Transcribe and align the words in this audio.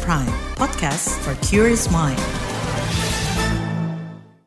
Prime, 0.00 0.32
podcast 0.56 1.20
for 1.20 1.36
curious 1.44 1.92
mind. 1.92 2.16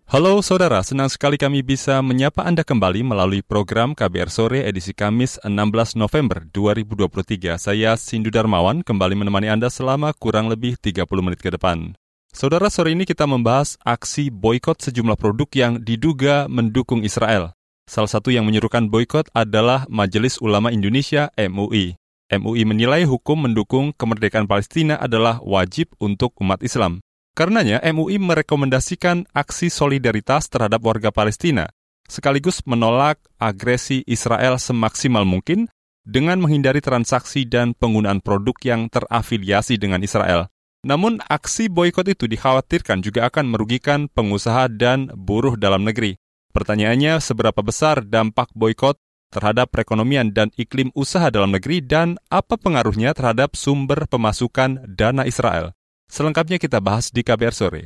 Halo 0.09 0.41
saudara, 0.41 0.81
senang 0.81 1.05
sekali 1.05 1.38
kami 1.38 1.61
bisa 1.61 2.02
menyapa 2.02 2.41
Anda 2.41 2.65
kembali 2.65 3.05
melalui 3.05 3.45
program 3.45 3.93
KBR 3.93 4.34
Sore 4.34 4.66
edisi 4.66 4.97
Kamis 4.97 5.38
16 5.45 6.02
November 6.02 6.50
2023. 6.50 7.61
Saya 7.61 7.93
Sindu 7.93 8.34
Darmawan 8.34 8.81
kembali 8.81 9.21
menemani 9.21 9.54
Anda 9.54 9.70
selama 9.70 10.18
kurang 10.18 10.50
lebih 10.50 10.81
30 10.81 11.05
menit 11.21 11.46
ke 11.46 11.54
depan. 11.54 11.93
Saudara, 12.34 12.73
sore 12.73 12.98
ini 12.98 13.05
kita 13.05 13.30
membahas 13.30 13.77
aksi 13.86 14.34
boykot 14.34 14.82
sejumlah 14.82 15.14
produk 15.14 15.50
yang 15.54 15.73
diduga 15.77 16.50
mendukung 16.50 17.05
Israel. 17.05 17.54
Salah 17.86 18.09
satu 18.09 18.34
yang 18.34 18.50
menyuruhkan 18.50 18.89
boykot 18.89 19.30
adalah 19.38 19.86
Majelis 19.93 20.41
Ulama 20.41 20.73
Indonesia 20.73 21.30
MUI. 21.38 22.02
MUI 22.26 22.65
menilai 22.65 23.06
hukum 23.06 23.38
mendukung 23.38 23.93
kemerdekaan 23.93 24.50
Palestina 24.50 24.97
adalah 24.97 25.38
wajib 25.46 25.93
untuk 26.02 26.33
umat 26.42 26.66
Islam. 26.66 27.06
Karenanya, 27.38 27.83
MUI 27.86 28.18
merekomendasikan 28.18 29.29
aksi 29.29 29.70
solidaritas 29.70 30.50
terhadap 30.50 30.82
warga 30.82 31.14
Palestina, 31.14 31.69
sekaligus 32.09 32.66
menolak 32.66 33.22
agresi 33.38 34.02
Israel 34.09 34.58
semaksimal 34.58 35.22
mungkin 35.22 35.69
dengan 36.02 36.42
menghindari 36.42 36.81
transaksi 36.81 37.45
dan 37.45 37.78
penggunaan 37.78 38.25
produk 38.25 38.58
yang 38.66 38.89
terafiliasi 38.89 39.78
dengan 39.78 40.02
Israel. 40.02 40.50
Namun, 40.81 41.22
aksi 41.30 41.69
boykot 41.69 42.09
itu 42.09 42.25
dikhawatirkan 42.25 43.05
juga 43.05 43.30
akan 43.30 43.53
merugikan 43.53 44.09
pengusaha 44.09 44.66
dan 44.69 45.14
buruh 45.14 45.58
dalam 45.58 45.86
negeri. 45.86 46.17
Pertanyaannya, 46.53 47.22
seberapa 47.22 47.61
besar 47.61 48.02
dampak 48.02 48.50
boykot 48.58 48.97
terhadap 49.36 49.75
perekonomian 49.75 50.31
dan 50.31 50.56
iklim 50.56 50.95
usaha 50.95 51.28
dalam 51.28 51.52
negeri 51.52 51.84
dan 51.84 52.16
apa 52.31 52.56
pengaruhnya 52.56 53.12
terhadap 53.12 53.59
sumber 53.59 54.08
pemasukan 54.08 54.88
dana 54.88 55.27
Israel. 55.27 55.75
Selengkapnya 56.08 56.55
kita 56.55 56.80
bahas 56.80 57.11
di 57.11 57.19
KBR 57.19 57.52
sore. 57.52 57.83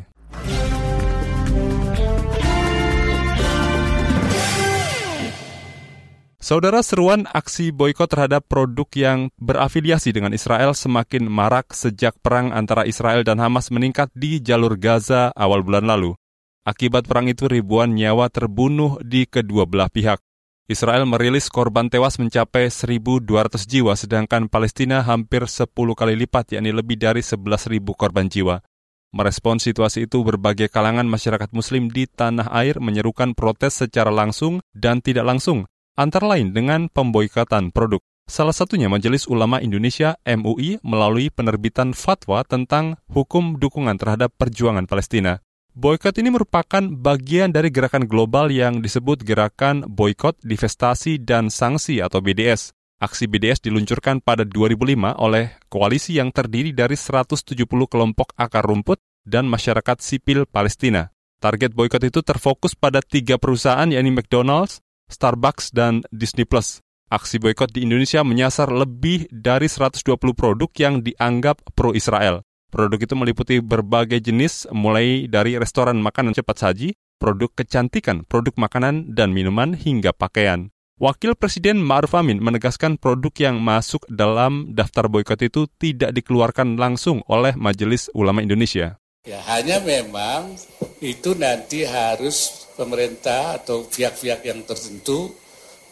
Saudara 6.39 6.79
seruan 6.79 7.27
aksi 7.29 7.75
boykot 7.75 8.09
terhadap 8.15 8.47
produk 8.47 8.87
yang 8.95 9.27
berafiliasi 9.43 10.15
dengan 10.15 10.31
Israel 10.31 10.71
semakin 10.71 11.27
marak 11.27 11.75
sejak 11.75 12.15
perang 12.23 12.55
antara 12.55 12.87
Israel 12.87 13.27
dan 13.27 13.43
Hamas 13.43 13.67
meningkat 13.69 14.07
di 14.15 14.39
jalur 14.39 14.79
Gaza 14.79 15.35
awal 15.35 15.67
bulan 15.67 15.85
lalu. 15.85 16.15
Akibat 16.63 17.11
perang 17.11 17.27
itu 17.27 17.51
ribuan 17.51 17.91
nyawa 17.91 18.31
terbunuh 18.31 19.03
di 19.03 19.27
kedua 19.27 19.67
belah 19.67 19.91
pihak. 19.91 20.28
Israel 20.69 21.09
merilis 21.09 21.49
korban 21.49 21.89
tewas 21.89 22.21
mencapai 22.21 22.69
1.200 22.69 23.25
jiwa, 23.65 23.97
sedangkan 23.97 24.53
Palestina 24.53 25.01
hampir 25.01 25.49
10 25.49 25.65
kali 25.73 26.13
lipat, 26.13 26.53
yakni 26.53 26.69
lebih 26.69 26.93
dari 26.93 27.25
11.000 27.25 27.81
korban 27.97 28.29
jiwa. 28.29 28.61
Merespon 29.09 29.57
situasi 29.57 30.05
itu, 30.05 30.21
berbagai 30.21 30.69
kalangan 30.69 31.09
masyarakat 31.09 31.49
Muslim 31.57 31.89
di 31.89 32.05
tanah 32.05 32.53
air 32.53 32.77
menyerukan 32.77 33.33
protes 33.33 33.81
secara 33.81 34.13
langsung 34.13 34.61
dan 34.69 35.01
tidak 35.01 35.25
langsung, 35.25 35.65
antara 35.97 36.37
lain 36.37 36.53
dengan 36.53 36.85
pemboikatan 36.85 37.73
produk. 37.73 38.05
Salah 38.29 38.53
satunya 38.53 38.93
Majelis 38.93 39.25
Ulama 39.25 39.57
Indonesia 39.65 40.21
MUI 40.21 40.85
melalui 40.85 41.33
penerbitan 41.33 41.97
fatwa 41.97 42.45
tentang 42.45 43.01
hukum 43.09 43.57
dukungan 43.57 43.97
terhadap 43.97 44.37
perjuangan 44.37 44.85
Palestina. 44.85 45.41
Boykot 45.79 46.11
ini 46.19 46.27
merupakan 46.27 46.83
bagian 46.91 47.55
dari 47.55 47.71
gerakan 47.71 48.03
global 48.03 48.51
yang 48.51 48.83
disebut 48.83 49.23
Gerakan 49.23 49.87
Boykot, 49.87 50.35
Divestasi, 50.43 51.23
dan 51.23 51.47
Sanksi 51.47 52.03
atau 52.03 52.19
BDS. 52.19 52.75
Aksi 52.99 53.31
BDS 53.31 53.63
diluncurkan 53.63 54.19
pada 54.19 54.43
2005 54.43 55.15
oleh 55.15 55.55
koalisi 55.71 56.19
yang 56.19 56.35
terdiri 56.35 56.75
dari 56.75 56.99
170 56.99 57.63
kelompok 57.87 58.35
akar 58.35 58.67
rumput 58.67 58.99
dan 59.23 59.47
masyarakat 59.47 60.03
sipil 60.03 60.43
Palestina. 60.51 61.15
Target 61.39 61.71
boykot 61.71 62.03
itu 62.03 62.27
terfokus 62.27 62.75
pada 62.75 62.99
tiga 62.99 63.39
perusahaan 63.39 63.87
yakni 63.87 64.11
McDonald's, 64.11 64.83
Starbucks, 65.07 65.71
dan 65.71 66.03
Disney+. 66.11 66.43
Plus. 66.43 66.83
Aksi 67.07 67.39
boykot 67.39 67.71
di 67.71 67.87
Indonesia 67.87 68.19
menyasar 68.27 68.67
lebih 68.67 69.31
dari 69.31 69.71
120 69.71 69.95
produk 70.35 70.67
yang 70.75 70.99
dianggap 70.99 71.71
pro-Israel. 71.71 72.43
Produk 72.69 73.01
itu 73.01 73.17
meliputi 73.17 73.55
berbagai 73.65 74.21
jenis, 74.21 74.69
mulai 74.69 75.25
dari 75.25 75.57
restoran 75.57 75.97
makanan 76.05 76.37
cepat 76.37 76.69
saji, 76.69 76.93
produk 77.17 77.49
kecantikan, 77.49 78.21
produk 78.29 78.53
makanan 78.61 79.17
dan 79.17 79.33
minuman, 79.33 79.73
hingga 79.73 80.13
pakaian. 80.13 80.69
Wakil 81.01 81.33
Presiden 81.33 81.81
Ma'ruf 81.81 82.13
Amin 82.13 82.37
menegaskan 82.37 83.01
produk 83.01 83.33
yang 83.41 83.57
masuk 83.57 84.05
dalam 84.05 84.69
daftar 84.77 85.09
boykot 85.09 85.41
itu 85.41 85.65
tidak 85.81 86.13
dikeluarkan 86.13 86.77
langsung 86.77 87.25
oleh 87.25 87.57
Majelis 87.57 88.11
Ulama 88.13 88.45
Indonesia. 88.45 89.01
Ya, 89.25 89.41
hanya 89.49 89.81
memang 89.81 90.53
itu 91.01 91.33
nanti 91.33 91.89
harus 91.89 92.69
pemerintah 92.77 93.57
atau 93.57 93.89
pihak-pihak 93.89 94.45
yang 94.45 94.61
tertentu 94.61 95.33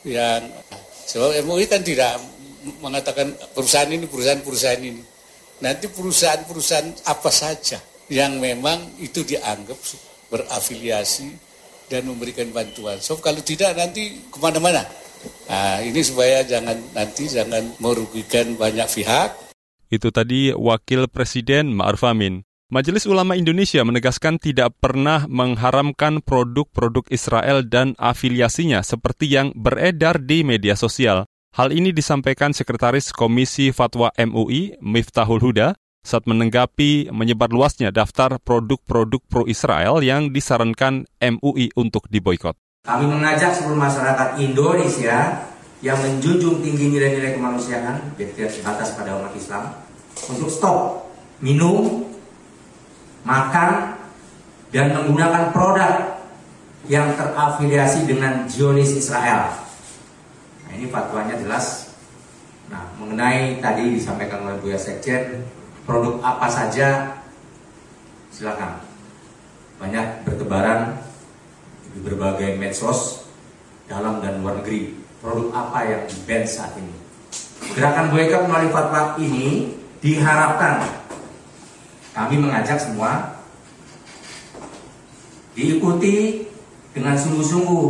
yang 0.05 0.45
sebab 1.09 1.41
MUI 1.41 1.65
kan 1.65 1.81
tidak 1.81 2.21
mengatakan 2.85 3.33
perusahaan 3.55 3.89
ini, 3.89 4.05
perusahaan-perusahaan 4.05 4.83
ini 4.85 5.16
nanti 5.63 5.89
perusahaan-perusahaan 5.89 7.09
apa 7.09 7.31
saja 7.33 7.81
yang 8.07 8.39
memang 8.39 9.01
itu 9.03 9.23
dianggap 9.23 9.77
berafiliasi 10.31 11.29
dan 11.87 12.07
memberikan 12.07 12.51
bantuan. 12.51 12.99
So 12.99 13.19
kalau 13.19 13.39
tidak 13.43 13.75
nanti 13.75 14.27
ke 14.27 14.37
mana-mana. 14.39 14.83
Nah, 15.49 15.81
ini 15.81 15.99
supaya 16.03 16.45
jangan 16.45 16.77
nanti 16.93 17.25
jangan 17.27 17.63
merugikan 17.81 18.53
banyak 18.55 18.85
pihak. 18.85 19.33
Itu 19.87 20.11
tadi 20.11 20.51
Wakil 20.51 21.07
Presiden 21.07 21.71
Ma'ruf 21.71 22.03
Amin. 22.03 22.43
Majelis 22.67 23.07
Ulama 23.07 23.39
Indonesia 23.39 23.79
menegaskan 23.87 24.43
tidak 24.43 24.75
pernah 24.83 25.23
mengharamkan 25.31 26.19
produk-produk 26.19 27.07
Israel 27.07 27.63
dan 27.63 27.95
afiliasinya 27.95 28.83
seperti 28.83 29.31
yang 29.31 29.55
beredar 29.55 30.19
di 30.19 30.43
media 30.43 30.75
sosial. 30.75 31.23
Hal 31.57 31.73
ini 31.73 31.89
disampaikan 31.89 32.53
Sekretaris 32.53 33.09
Komisi 33.09 33.73
Fatwa 33.73 34.13
MUI, 34.13 34.77
Miftahul 34.77 35.41
Huda, 35.41 35.73
saat 36.05 36.29
menanggapi 36.29 37.09
menyebar 37.09 37.49
luasnya 37.49 37.89
daftar 37.89 38.37
produk-produk 38.37 39.17
pro-Israel 39.25 40.05
yang 40.05 40.29
disarankan 40.29 41.09
MUI 41.17 41.73
untuk 41.73 42.05
diboykot. 42.13 42.53
Kami 42.85 43.09
mengajak 43.09 43.57
seluruh 43.57 43.73
masyarakat 43.73 44.37
Indonesia 44.37 45.49
yang 45.81 45.97
menjunjung 45.97 46.61
tinggi 46.61 46.93
nilai-nilai 46.93 47.41
kemanusiaan, 47.41 48.13
tidak 48.13 48.53
batas 48.61 48.93
pada 48.93 49.17
umat 49.17 49.33
Islam, 49.33 49.73
untuk 50.29 50.53
stop 50.53 51.09
minum, 51.41 52.05
makan, 53.25 53.97
dan 54.69 54.93
menggunakan 54.93 55.49
produk 55.49 56.21
yang 56.85 57.17
terafiliasi 57.17 58.05
dengan 58.05 58.45
Zionis 58.45 58.93
Israel 58.93 59.66
Nah 60.67 60.71
ini 60.75 60.91
fatwanya 60.91 61.39
jelas. 61.39 61.95
Nah 62.67 62.83
mengenai 62.99 63.63
tadi 63.63 63.95
disampaikan 63.95 64.43
oleh 64.43 64.59
Buya 64.59 64.75
Sekjen, 64.75 65.47
produk 65.87 66.19
apa 66.19 66.51
saja 66.51 67.17
silakan. 68.27 68.83
Banyak 69.79 70.27
bertebaran 70.27 70.99
di 71.95 72.03
berbagai 72.03 72.59
medsos 72.59 73.31
dalam 73.87 74.19
dan 74.19 74.43
luar 74.43 74.59
negeri. 74.59 74.99
Produk 75.23 75.55
apa 75.55 75.87
yang 75.87 76.03
di 76.05 76.19
saat 76.43 76.75
ini? 76.75 76.91
Gerakan 77.73 78.11
boykot 78.11 78.43
melalui 78.51 78.69
fatwa 78.69 79.15
ini 79.17 79.73
diharapkan 80.03 80.83
kami 82.17 82.35
mengajak 82.41 82.81
semua 82.81 83.37
diikuti 85.53 86.45
dengan 86.93 87.13
sungguh-sungguh 87.13 87.85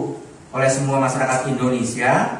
oleh 0.52 0.70
semua 0.72 1.00
masyarakat 1.00 1.52
Indonesia 1.52 2.37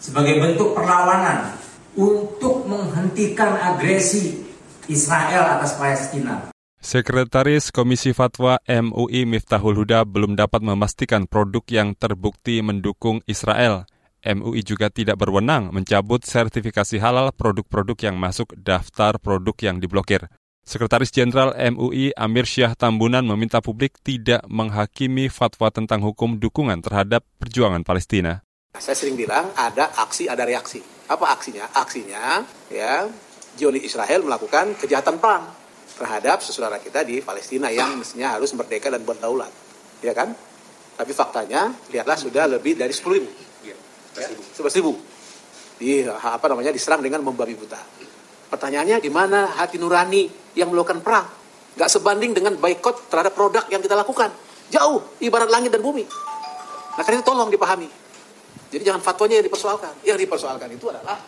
sebagai 0.00 0.40
bentuk 0.40 0.72
perlawanan 0.72 1.54
untuk 1.94 2.64
menghentikan 2.64 3.60
agresi 3.60 4.40
Israel 4.88 5.60
atas 5.60 5.76
Palestina. 5.76 6.50
Sekretaris 6.80 7.68
Komisi 7.68 8.16
Fatwa 8.16 8.56
MUI 8.64 9.28
Miftahul 9.28 9.76
Huda 9.76 10.08
belum 10.08 10.32
dapat 10.32 10.64
memastikan 10.64 11.28
produk 11.28 11.60
yang 11.68 11.92
terbukti 11.92 12.64
mendukung 12.64 13.20
Israel. 13.28 13.84
MUI 14.24 14.64
juga 14.64 14.88
tidak 14.88 15.20
berwenang 15.20 15.72
mencabut 15.76 16.24
sertifikasi 16.24 16.96
halal 16.96 17.32
produk-produk 17.36 17.96
yang 18.00 18.16
masuk 18.16 18.56
daftar 18.56 19.20
produk 19.20 19.52
yang 19.60 19.76
diblokir. 19.76 20.32
Sekretaris 20.64 21.12
Jenderal 21.12 21.52
MUI 21.52 22.16
Amir 22.16 22.48
Syah 22.48 22.72
Tambunan 22.76 23.24
meminta 23.28 23.60
publik 23.60 24.00
tidak 24.00 24.44
menghakimi 24.48 25.28
fatwa 25.28 25.68
tentang 25.68 26.00
hukum 26.00 26.40
dukungan 26.40 26.80
terhadap 26.80 27.24
perjuangan 27.40 27.84
Palestina. 27.84 28.40
Saya 28.78 28.94
sering 28.94 29.18
bilang 29.18 29.50
ada 29.58 29.90
aksi, 29.98 30.30
ada 30.30 30.46
reaksi. 30.46 30.78
Apa 31.10 31.34
aksinya? 31.34 31.66
Aksinya 31.74 32.46
ya 32.70 33.10
Zionis 33.58 33.82
Israel 33.82 34.22
melakukan 34.22 34.78
kejahatan 34.78 35.18
perang 35.18 35.50
terhadap 35.98 36.38
saudara 36.38 36.78
kita 36.78 37.02
di 37.02 37.18
Palestina 37.18 37.66
yang 37.74 37.98
mestinya 37.98 38.38
harus 38.38 38.54
merdeka 38.54 38.86
dan 38.94 39.02
berdaulat. 39.02 39.50
Ya 40.06 40.14
kan? 40.14 40.38
Tapi 40.94 41.10
faktanya, 41.10 41.74
lihatlah 41.90 42.14
sudah 42.14 42.46
lebih 42.46 42.78
dari 42.78 42.94
10 42.94 43.18
ribu. 43.18 43.30
Ya, 43.66 43.74
11 44.54 44.78
ribu. 44.78 44.94
Di, 45.80 46.06
apa 46.06 46.46
namanya, 46.46 46.70
diserang 46.70 47.00
dengan 47.00 47.24
membabi 47.24 47.56
buta. 47.56 47.80
Pertanyaannya, 48.52 49.00
di 49.00 49.10
mana 49.10 49.48
hati 49.60 49.80
nurani 49.80 50.28
yang 50.54 50.70
melakukan 50.70 51.00
perang. 51.00 51.26
Nggak 51.74 51.90
sebanding 51.90 52.36
dengan 52.36 52.54
boykot 52.60 53.08
terhadap 53.08 53.32
produk 53.32 53.64
yang 53.72 53.80
kita 53.80 53.96
lakukan. 53.96 54.28
Jauh, 54.68 55.00
ibarat 55.24 55.48
langit 55.48 55.72
dan 55.72 55.80
bumi. 55.80 56.04
Nah, 56.96 57.02
karena 57.02 57.20
itu 57.20 57.26
tolong 57.26 57.48
dipahami. 57.48 57.88
Jadi 58.70 58.82
jangan 58.86 59.02
fatwanya 59.02 59.42
yang 59.42 59.46
dipersoalkan. 59.50 59.92
Yang 60.06 60.18
dipersoalkan 60.26 60.68
itu 60.70 60.86
adalah 60.88 61.18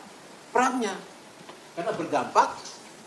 perangnya. 0.54 0.94
Karena 1.74 1.92
berdampak 1.92 2.48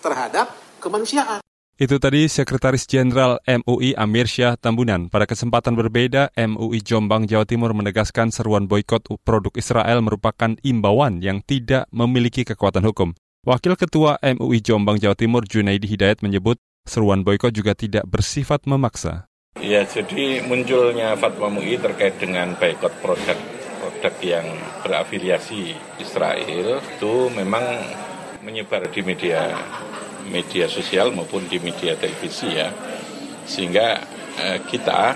terhadap 0.03 0.47
kemanusiaan. 0.83 1.39
Itu 1.75 1.99
tadi 1.99 2.31
Sekretaris 2.31 2.87
Jenderal 2.87 3.35
MUI 3.43 3.99
Amir 3.99 4.31
Syah 4.31 4.55
Tambunan. 4.55 5.11
Pada 5.11 5.27
kesempatan 5.27 5.75
berbeda, 5.75 6.31
MUI 6.31 6.79
Jombang, 6.79 7.27
Jawa 7.27 7.43
Timur 7.43 7.75
menegaskan 7.75 8.31
seruan 8.31 8.63
boykot 8.63 9.11
produk 9.27 9.51
Israel 9.59 9.99
merupakan 9.99 10.55
imbauan 10.63 11.19
yang 11.19 11.43
tidak 11.43 11.91
memiliki 11.91 12.47
kekuatan 12.47 12.88
hukum. 12.88 13.11
Wakil 13.43 13.75
Ketua 13.75 14.15
MUI 14.23 14.63
Jombang, 14.63 15.03
Jawa 15.03 15.19
Timur, 15.19 15.43
Junaidi 15.43 15.91
Hidayat 15.91 16.23
menyebut 16.23 16.63
seruan 16.88 17.27
boykot 17.27 17.51
juga 17.51 17.75
tidak 17.75 18.07
bersifat 18.07 18.63
memaksa. 18.71 19.27
Ya, 19.59 19.83
jadi 19.83 20.47
munculnya 20.47 21.19
fatwa 21.19 21.51
MUI 21.51 21.75
terkait 21.75 22.15
dengan 22.23 22.55
boykot 22.55 23.03
produk 23.03 23.54
produk 23.85 24.15
yang 24.25 24.47
berafiliasi 24.81 25.77
Israel 26.01 26.81
itu 26.81 27.29
memang 27.29 27.61
menyebar 28.41 28.89
di 28.89 29.05
media 29.05 29.53
media 30.25 30.65
sosial 30.65 31.13
maupun 31.13 31.45
di 31.45 31.61
media 31.61 31.93
televisi 31.93 32.49
ya. 32.49 32.73
Sehingga 33.45 34.01
eh, 34.41 34.59
kita 34.65 35.13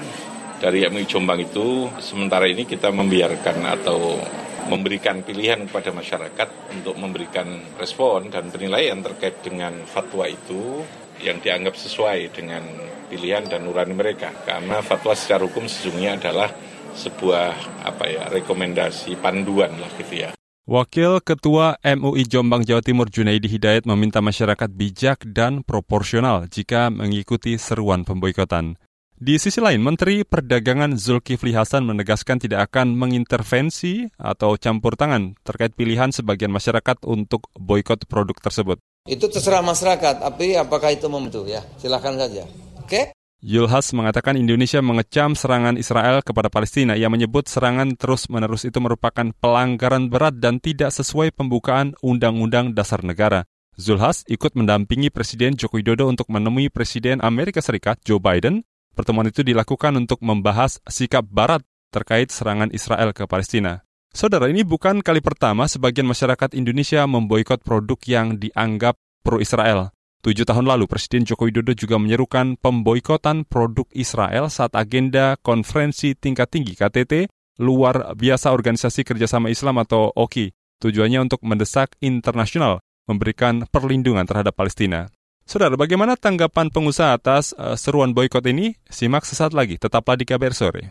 dari 0.61 0.85
MUI 0.85 1.09
Jombang 1.09 1.41
itu 1.41 1.89
sementara 1.97 2.45
ini 2.45 2.69
kita 2.69 2.93
membiarkan 2.93 3.57
atau 3.65 4.21
memberikan 4.69 5.25
pilihan 5.25 5.65
kepada 5.65 5.89
masyarakat 5.89 6.49
untuk 6.77 6.93
memberikan 6.93 7.57
respon 7.81 8.29
dan 8.29 8.53
penilaian 8.53 9.01
terkait 9.01 9.41
dengan 9.41 9.73
fatwa 9.89 10.29
itu 10.29 10.85
yang 11.25 11.41
dianggap 11.41 11.73
sesuai 11.73 12.29
dengan 12.29 12.61
pilihan 13.09 13.49
dan 13.49 13.65
nurani 13.65 13.97
mereka. 13.97 14.29
Karena 14.45 14.85
fatwa 14.85 15.17
secara 15.17 15.49
hukum 15.49 15.65
sesungguhnya 15.65 16.21
adalah 16.21 16.53
sebuah 16.99 17.55
apa 17.87 18.03
ya 18.11 18.27
rekomendasi 18.27 19.15
panduan 19.23 19.71
lah 19.79 19.87
gitu 19.95 20.27
ya. 20.27 20.29
Wakil 20.69 21.17
Ketua 21.25 21.81
MUI 21.81 22.29
Jombang 22.29 22.61
Jawa 22.61 22.85
Timur 22.85 23.09
Junaidi 23.09 23.49
Hidayat 23.49 23.89
meminta 23.89 24.21
masyarakat 24.21 24.69
bijak 24.69 25.25
dan 25.25 25.65
proporsional 25.65 26.45
jika 26.45 26.93
mengikuti 26.93 27.57
seruan 27.57 28.05
pemboikotan. 28.05 28.77
Di 29.19 29.35
sisi 29.35 29.59
lain, 29.59 29.81
Menteri 29.81 30.23
Perdagangan 30.23 30.95
Zulkifli 30.95 31.51
Hasan 31.51 31.83
menegaskan 31.89 32.39
tidak 32.39 32.71
akan 32.71 32.95
mengintervensi 32.95 34.07
atau 34.15 34.55
campur 34.55 34.95
tangan 34.95 35.35
terkait 35.43 35.75
pilihan 35.75 36.13
sebagian 36.13 36.53
masyarakat 36.53 37.03
untuk 37.03 37.51
boikot 37.57 38.07
produk 38.07 38.37
tersebut. 38.39 38.79
Itu 39.09 39.27
terserah 39.27 39.59
masyarakat, 39.59 40.23
tapi 40.23 40.55
apakah 40.55 40.93
itu 40.95 41.09
membantu 41.11 41.49
ya? 41.49 41.65
Silahkan 41.81 42.15
saja. 42.15 42.45
Oke? 42.79 42.87
Okay? 42.87 43.03
Yulhas 43.39 43.95
mengatakan 43.95 44.35
Indonesia 44.35 44.83
mengecam 44.83 45.31
serangan 45.31 45.79
Israel 45.79 46.19
kepada 46.19 46.51
Palestina. 46.51 46.99
Ia 46.99 47.07
menyebut 47.07 47.47
serangan 47.47 47.95
terus-menerus 47.95 48.67
itu 48.67 48.83
merupakan 48.83 49.31
pelanggaran 49.39 50.11
berat 50.11 50.43
dan 50.43 50.59
tidak 50.59 50.91
sesuai 50.91 51.31
pembukaan 51.31 51.95
Undang-Undang 52.03 52.75
Dasar 52.75 52.99
Negara. 52.99 53.47
Zulhas 53.79 54.27
ikut 54.27 54.59
mendampingi 54.59 55.07
Presiden 55.07 55.55
Joko 55.55 55.79
Widodo 55.79 56.11
untuk 56.11 56.27
menemui 56.27 56.67
Presiden 56.67 57.23
Amerika 57.23 57.63
Serikat 57.63 58.03
Joe 58.03 58.19
Biden. 58.19 58.67
Pertemuan 58.91 59.31
itu 59.31 59.39
dilakukan 59.39 59.95
untuk 59.95 60.19
membahas 60.19 60.83
sikap 60.91 61.23
Barat 61.23 61.63
terkait 61.95 62.35
serangan 62.35 62.67
Israel 62.75 63.15
ke 63.15 63.23
Palestina. 63.23 63.87
Saudara, 64.11 64.51
ini 64.51 64.67
bukan 64.67 64.99
kali 64.99 65.23
pertama 65.23 65.63
sebagian 65.71 66.03
masyarakat 66.03 66.51
Indonesia 66.59 67.07
memboikot 67.07 67.63
produk 67.63 68.03
yang 68.03 68.35
dianggap 68.35 68.99
pro-Israel. 69.23 69.95
Tujuh 70.19 70.43
tahun 70.43 70.67
lalu, 70.67 70.83
Presiden 70.91 71.23
Joko 71.23 71.47
Widodo 71.47 71.71
juga 71.71 71.95
menyerukan 71.95 72.59
pemboikotan 72.59 73.47
produk 73.47 73.87
Israel 73.95 74.51
saat 74.51 74.75
agenda 74.75 75.39
konferensi 75.39 76.11
tingkat 76.11 76.51
tinggi 76.51 76.75
KTT 76.75 77.31
luar 77.63 78.19
biasa 78.19 78.51
Organisasi 78.51 79.07
Kerjasama 79.07 79.47
Islam 79.47 79.79
atau 79.79 80.11
OKI. 80.11 80.51
Tujuannya 80.83 81.23
untuk 81.23 81.39
mendesak 81.47 81.95
internasional 82.03 82.83
memberikan 83.07 83.63
perlindungan 83.71 84.27
terhadap 84.27 84.59
Palestina. 84.59 85.07
Saudara, 85.47 85.79
bagaimana 85.79 86.19
tanggapan 86.19 86.67
pengusaha 86.67 87.15
atas 87.15 87.55
uh, 87.55 87.79
seruan 87.79 88.11
boykot 88.11 88.43
ini? 88.43 88.75
Simak 88.91 89.23
sesaat 89.23 89.55
lagi, 89.55 89.79
tetaplah 89.79 90.19
di 90.19 90.27
KBR 90.27 90.51
Sore. 90.51 90.83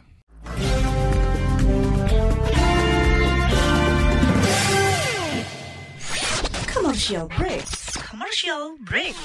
Commercial 6.64 7.28
break. 7.36 7.87
Commercial 8.28 8.76
break. 8.84 9.16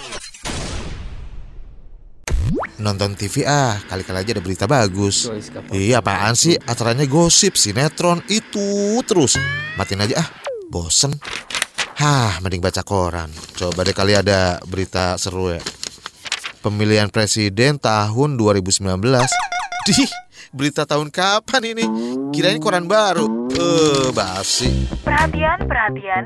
Nonton 2.79 3.19
TV 3.19 3.43
ah, 3.43 3.75
kali-kali 3.91 4.23
aja 4.23 4.31
ada 4.31 4.39
berita 4.39 4.63
bagus. 4.63 5.27
Iya 5.75 5.99
apaan 5.99 6.39
sih? 6.39 6.55
Acaranya 6.55 7.03
gosip, 7.03 7.59
sinetron, 7.59 8.23
itu 8.31 8.95
terus. 9.03 9.35
Matiin 9.75 10.07
aja 10.07 10.23
ah, 10.23 10.27
bosen. 10.71 11.19
Hah, 11.99 12.39
mending 12.39 12.63
baca 12.63 12.79
koran. 12.87 13.27
Coba 13.59 13.83
deh 13.83 13.91
kali 13.91 14.15
ada 14.15 14.63
berita 14.71 15.19
seru 15.19 15.51
ya. 15.51 15.59
Pemilihan 16.63 17.11
presiden 17.11 17.83
tahun 17.83 18.39
2019. 18.39 18.87
Dih, 19.91 20.11
berita 20.55 20.87
tahun 20.87 21.11
kapan 21.11 21.75
ini? 21.75 21.83
Kirain 22.31 22.55
koran 22.63 22.87
baru. 22.87 23.51
Eh, 23.51 23.59
uh, 23.59 24.07
basi. 24.15 24.87
Perhatian, 25.03 25.59
perhatian. 25.67 26.23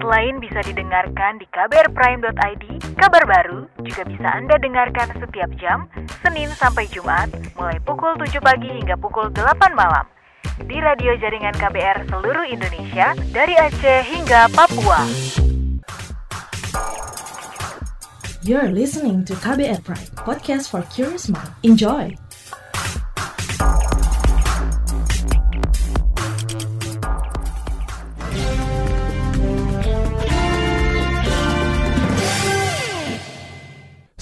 Selain 0.00 0.40
bisa 0.40 0.64
didengarkan 0.64 1.36
di 1.36 1.44
kbrprime.id, 1.52 2.64
kabar 2.96 3.20
baru 3.28 3.68
juga 3.84 4.08
bisa 4.08 4.32
Anda 4.32 4.56
dengarkan 4.56 5.12
setiap 5.20 5.52
jam, 5.60 5.92
Senin 6.24 6.48
sampai 6.56 6.88
Jumat, 6.88 7.28
mulai 7.52 7.76
pukul 7.84 8.16
7 8.16 8.40
pagi 8.40 8.80
hingga 8.80 8.96
pukul 8.96 9.28
8 9.28 9.76
malam. 9.76 10.08
Di 10.64 10.80
radio 10.80 11.12
jaringan 11.20 11.52
KBR 11.52 12.08
seluruh 12.08 12.48
Indonesia, 12.48 13.12
dari 13.28 13.52
Aceh 13.60 14.00
hingga 14.08 14.48
Papua. 14.56 15.04
You're 18.40 18.72
listening 18.72 19.28
to 19.28 19.36
KBR 19.36 19.84
Prime, 19.84 20.08
podcast 20.16 20.72
for 20.72 20.80
curious 20.88 21.28
mind. 21.28 21.52
Enjoy! 21.60 22.16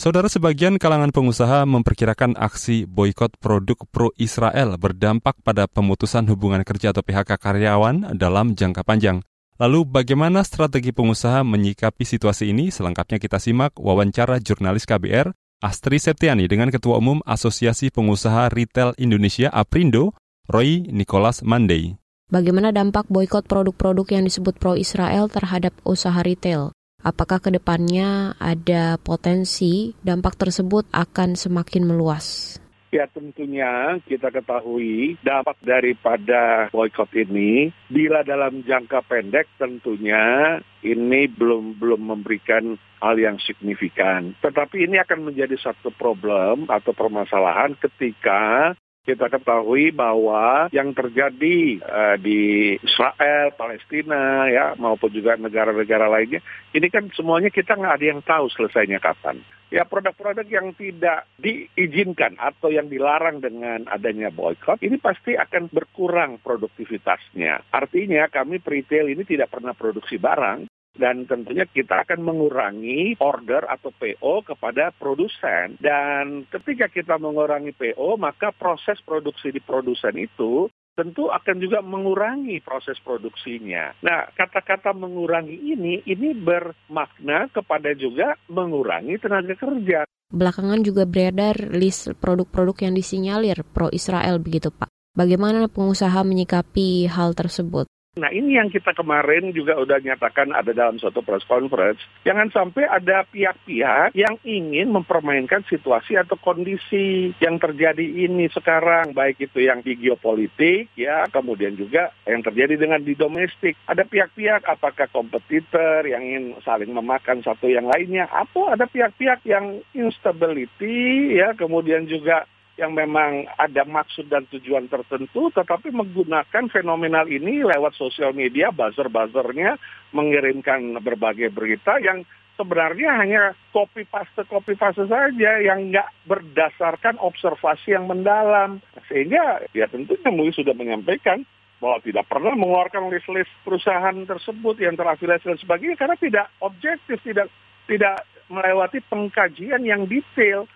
Saudara 0.09 0.25
sebagian 0.25 0.81
kalangan 0.81 1.13
pengusaha 1.13 1.69
memperkirakan 1.69 2.33
aksi 2.41 2.89
boykot 2.89 3.37
produk 3.45 3.77
pro-Israel 3.93 4.81
berdampak 4.81 5.37
pada 5.45 5.69
pemutusan 5.69 6.25
hubungan 6.33 6.65
kerja 6.65 6.97
atau 6.97 7.05
PHK 7.05 7.37
karyawan 7.37 8.17
dalam 8.17 8.57
jangka 8.57 8.89
panjang. 8.89 9.21
Lalu 9.61 9.85
bagaimana 9.85 10.41
strategi 10.49 10.97
pengusaha 10.97 11.45
menyikapi 11.45 12.09
situasi 12.09 12.49
ini? 12.57 12.73
Selengkapnya 12.73 13.21
kita 13.21 13.37
simak 13.37 13.77
wawancara 13.77 14.41
jurnalis 14.41 14.89
KBR 14.89 15.29
Astri 15.61 16.01
Septiani 16.01 16.49
dengan 16.49 16.73
Ketua 16.73 16.97
Umum 16.97 17.21
Asosiasi 17.29 17.93
Pengusaha 17.93 18.49
Retail 18.49 18.97
Indonesia 18.97 19.53
Aprindo, 19.53 20.17
Roy 20.49 20.89
Nicholas 20.89 21.45
Mandey. 21.45 22.01
Bagaimana 22.33 22.73
dampak 22.73 23.13
boykot 23.13 23.45
produk-produk 23.45 24.09
yang 24.09 24.25
disebut 24.25 24.57
pro-Israel 24.57 25.29
terhadap 25.29 25.77
usaha 25.85 26.17
retail? 26.25 26.73
Apakah 26.99 27.39
ke 27.39 27.55
depannya 27.55 28.35
ada 28.43 28.99
potensi 28.99 29.95
dampak 30.03 30.35
tersebut 30.35 30.91
akan 30.91 31.39
semakin 31.39 31.87
meluas? 31.87 32.59
Ya 32.91 33.07
tentunya 33.07 34.03
kita 34.03 34.35
ketahui 34.35 35.15
dampak 35.23 35.63
daripada 35.63 36.67
boykot 36.75 37.13
ini 37.15 37.71
bila 37.87 38.27
dalam 38.27 38.67
jangka 38.67 39.07
pendek 39.07 39.47
tentunya 39.63 40.59
ini 40.83 41.31
belum 41.31 41.79
belum 41.79 42.03
memberikan 42.03 42.75
hal 42.99 43.15
yang 43.15 43.39
signifikan. 43.47 44.35
Tetapi 44.43 44.91
ini 44.91 44.99
akan 44.99 45.31
menjadi 45.31 45.55
satu 45.55 45.95
problem 45.95 46.67
atau 46.67 46.91
permasalahan 46.91 47.79
ketika 47.79 48.75
kita 49.05 49.33
ketahui 49.33 49.89
bahwa 49.89 50.69
yang 50.69 50.93
terjadi 50.93 51.81
uh, 51.81 52.17
di 52.21 52.75
Israel, 52.81 53.57
Palestina, 53.57 54.45
ya 54.53 54.77
maupun 54.77 55.09
juga 55.09 55.37
negara-negara 55.41 56.13
lainnya, 56.13 56.45
ini 56.77 56.89
kan 56.93 57.09
semuanya 57.17 57.49
kita 57.49 57.73
nggak 57.73 57.97
ada 57.99 58.07
yang 58.07 58.21
tahu 58.21 58.53
selesainya 58.53 59.01
kapan. 59.01 59.41
Ya 59.69 59.85
produk-produk 59.85 60.49
yang 60.49 60.73
tidak 60.73 61.29
diizinkan 61.37 62.41
atau 62.41 62.73
yang 62.73 62.89
dilarang 62.89 63.45
dengan 63.45 63.85
adanya 63.93 64.33
boykot, 64.33 64.81
ini 64.81 64.97
pasti 64.97 65.37
akan 65.37 65.69
berkurang 65.69 66.41
produktivitasnya. 66.41 67.69
Artinya 67.69 68.33
kami 68.33 68.65
retail 68.65 69.13
ini 69.13 69.29
tidak 69.29 69.53
pernah 69.53 69.77
produksi 69.77 70.17
barang, 70.17 70.69
dan 70.99 71.25
tentunya 71.25 71.65
kita 71.65 72.03
akan 72.05 72.21
mengurangi 72.27 73.17
order 73.23 73.65
atau 73.71 73.95
PO 73.95 74.43
kepada 74.43 74.91
produsen 74.93 75.79
dan 75.79 76.45
ketika 76.51 76.91
kita 76.91 77.17
mengurangi 77.17 77.71
PO 77.73 78.19
maka 78.19 78.51
proses 78.51 78.99
produksi 79.07 79.55
di 79.55 79.63
produsen 79.63 80.19
itu 80.19 80.67
tentu 80.99 81.31
akan 81.31 81.63
juga 81.63 81.79
mengurangi 81.79 82.59
proses 82.59 82.99
produksinya. 82.99 83.95
Nah, 84.03 84.27
kata-kata 84.35 84.91
mengurangi 84.91 85.55
ini, 85.55 86.03
ini 86.03 86.35
bermakna 86.35 87.47
kepada 87.55 87.95
juga 87.95 88.35
mengurangi 88.51 89.15
tenaga 89.23 89.55
kerja. 89.55 90.03
Belakangan 90.35 90.83
juga 90.83 91.07
beredar 91.07 91.55
list 91.71 92.11
produk-produk 92.19 92.91
yang 92.91 92.99
disinyalir 92.99 93.63
pro-Israel 93.63 94.43
begitu 94.43 94.75
Pak. 94.75 94.91
Bagaimana 95.15 95.71
pengusaha 95.71 96.21
menyikapi 96.27 97.07
hal 97.07 97.33
tersebut? 97.39 97.87
Nah 98.19 98.35
ini 98.35 98.59
yang 98.59 98.67
kita 98.69 98.91
kemarin 98.93 99.55
juga 99.55 99.79
udah 99.79 100.03
nyatakan 100.03 100.51
ada 100.51 100.75
dalam 100.75 100.99
suatu 100.99 101.23
press 101.23 101.47
conference. 101.47 102.03
Jangan 102.27 102.51
sampai 102.51 102.91
ada 102.91 103.23
pihak-pihak 103.31 104.13
yang 104.19 104.35
ingin 104.43 104.91
mempermainkan 104.91 105.63
situasi 105.71 106.19
atau 106.19 106.35
kondisi 106.35 107.31
yang 107.39 107.63
terjadi 107.63 108.03
ini 108.03 108.51
sekarang. 108.51 109.15
Baik 109.15 109.39
itu 109.49 109.63
yang 109.63 109.81
di 109.87 109.95
geopolitik 109.95 110.91
ya, 110.99 111.31
kemudian 111.31 111.79
juga 111.79 112.11
yang 112.27 112.43
terjadi 112.43 112.75
dengan 112.75 113.01
di 113.01 113.15
domestik. 113.15 113.79
Ada 113.87 114.03
pihak-pihak 114.03 114.67
apakah 114.67 115.07
kompetitor 115.15 116.03
yang 116.03 116.27
ingin 116.27 116.59
saling 116.67 116.91
memakan 116.91 117.39
satu 117.47 117.71
yang 117.71 117.87
lainnya. 117.87 118.27
Atau 118.35 118.67
ada 118.67 118.91
pihak-pihak 118.91 119.47
yang 119.47 119.79
instability 119.95 121.39
ya, 121.39 121.55
kemudian 121.55 122.11
juga 122.11 122.45
yang 122.79 122.95
memang 122.95 123.51
ada 123.59 123.83
maksud 123.83 124.31
dan 124.31 124.47
tujuan 124.55 124.87
tertentu, 124.87 125.51
tetapi 125.51 125.91
menggunakan 125.91 126.71
fenomenal 126.71 127.27
ini 127.27 127.67
lewat 127.67 127.99
sosial 127.99 128.31
media, 128.31 128.71
buzzer-buzzernya, 128.71 129.75
mengirimkan 130.15 130.95
berbagai 131.03 131.51
berita 131.51 131.99
yang 131.99 132.23
sebenarnya 132.55 133.19
hanya 133.19 133.43
copy 133.75 134.07
paste 134.07 134.47
copy 134.47 134.79
paste 134.79 135.11
saja 135.11 135.51
yang 135.59 135.91
nggak 135.91 136.07
berdasarkan 136.31 137.19
observasi 137.19 137.99
yang 137.99 138.07
mendalam. 138.07 138.79
Sehingga 139.11 139.67
ya 139.75 139.91
tentunya 139.91 140.31
MUI 140.31 140.55
sudah 140.55 140.75
menyampaikan 140.79 141.43
bahwa 141.83 141.99
tidak 142.03 142.27
pernah 142.27 142.55
mengeluarkan 142.55 143.11
list-list 143.11 143.51
perusahaan 143.63 144.19
tersebut 144.27 144.79
yang 144.83 144.95
terafiliasi 144.99 145.47
dan 145.47 145.59
sebagainya 145.59 145.99
karena 145.99 146.17
tidak 146.19 146.47
objektif 146.63 147.19
tidak 147.23 147.47
tidak 147.87 148.27
melewati 148.51 148.99
pengkajian 149.07 149.83
yang 149.87 150.07
detail 150.11 150.67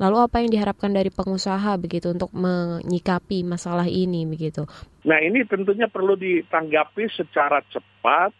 Lalu 0.00 0.16
apa 0.16 0.40
yang 0.40 0.48
diharapkan 0.48 0.96
dari 0.96 1.12
pengusaha 1.12 1.76
begitu 1.76 2.16
untuk 2.16 2.32
menyikapi 2.32 3.44
masalah 3.44 3.84
ini 3.84 4.24
begitu? 4.24 4.64
Nah 5.04 5.20
ini 5.20 5.44
tentunya 5.44 5.92
perlu 5.92 6.16
ditanggapi 6.16 7.04
secara 7.12 7.60
cepat 7.68 8.32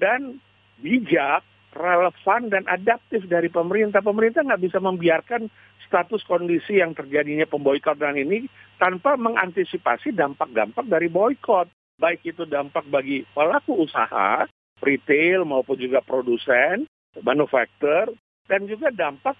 dan 0.00 0.40
bijak, 0.80 1.44
relevan 1.76 2.48
dan 2.48 2.64
adaptif 2.64 3.28
dari 3.28 3.52
pemerintah. 3.52 4.00
Pemerintah 4.00 4.40
nggak 4.40 4.64
bisa 4.64 4.80
membiarkan 4.80 5.52
status 5.84 6.24
kondisi 6.24 6.80
yang 6.80 6.96
terjadinya 6.96 7.44
pemboikotan 7.44 8.16
ini 8.16 8.48
tanpa 8.80 9.20
mengantisipasi 9.20 10.16
dampak-dampak 10.16 10.88
dari 10.88 11.12
boykot. 11.12 11.68
Baik 12.00 12.24
itu 12.24 12.48
dampak 12.48 12.88
bagi 12.88 13.28
pelaku 13.36 13.84
usaha, 13.84 14.48
retail 14.80 15.44
maupun 15.44 15.76
juga 15.76 16.00
produsen, 16.00 16.88
manufaktur, 17.20 18.16
dan 18.48 18.64
juga 18.64 18.88
dampak 18.88 19.36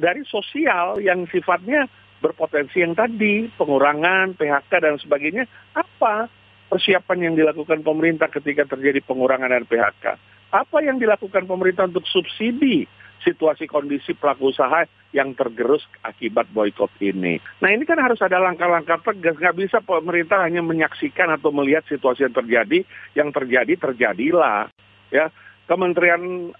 dari 0.00 0.22
sosial 0.26 0.98
yang 0.98 1.26
sifatnya 1.30 1.86
berpotensi 2.18 2.80
yang 2.80 2.96
tadi, 2.96 3.52
pengurangan, 3.54 4.34
PHK 4.34 4.72
dan 4.80 4.96
sebagainya, 4.96 5.44
apa 5.76 6.26
persiapan 6.72 7.30
yang 7.30 7.34
dilakukan 7.36 7.84
pemerintah 7.84 8.32
ketika 8.32 8.64
terjadi 8.64 9.04
pengurangan 9.04 9.52
dan 9.52 9.68
PHK? 9.68 10.16
Apa 10.54 10.78
yang 10.80 10.96
dilakukan 10.96 11.44
pemerintah 11.44 11.90
untuk 11.90 12.06
subsidi 12.08 12.86
situasi 13.24 13.64
kondisi 13.64 14.12
pelaku 14.12 14.52
usaha 14.52 14.84
yang 15.16 15.32
tergerus 15.32 15.80
akibat 16.04 16.44
boykot 16.52 16.92
ini. 17.00 17.40
Nah 17.64 17.72
ini 17.72 17.88
kan 17.88 17.96
harus 17.96 18.20
ada 18.20 18.36
langkah-langkah 18.36 19.00
tegas. 19.00 19.40
Nggak 19.40 19.56
bisa 19.56 19.78
pemerintah 19.80 20.44
hanya 20.44 20.60
menyaksikan 20.60 21.32
atau 21.32 21.48
melihat 21.48 21.88
situasi 21.88 22.28
yang 22.28 22.36
terjadi. 22.36 22.84
Yang 23.16 23.30
terjadi, 23.32 23.72
terjadilah. 23.80 24.68
Ya, 25.08 25.32
Kementerian 25.64 26.52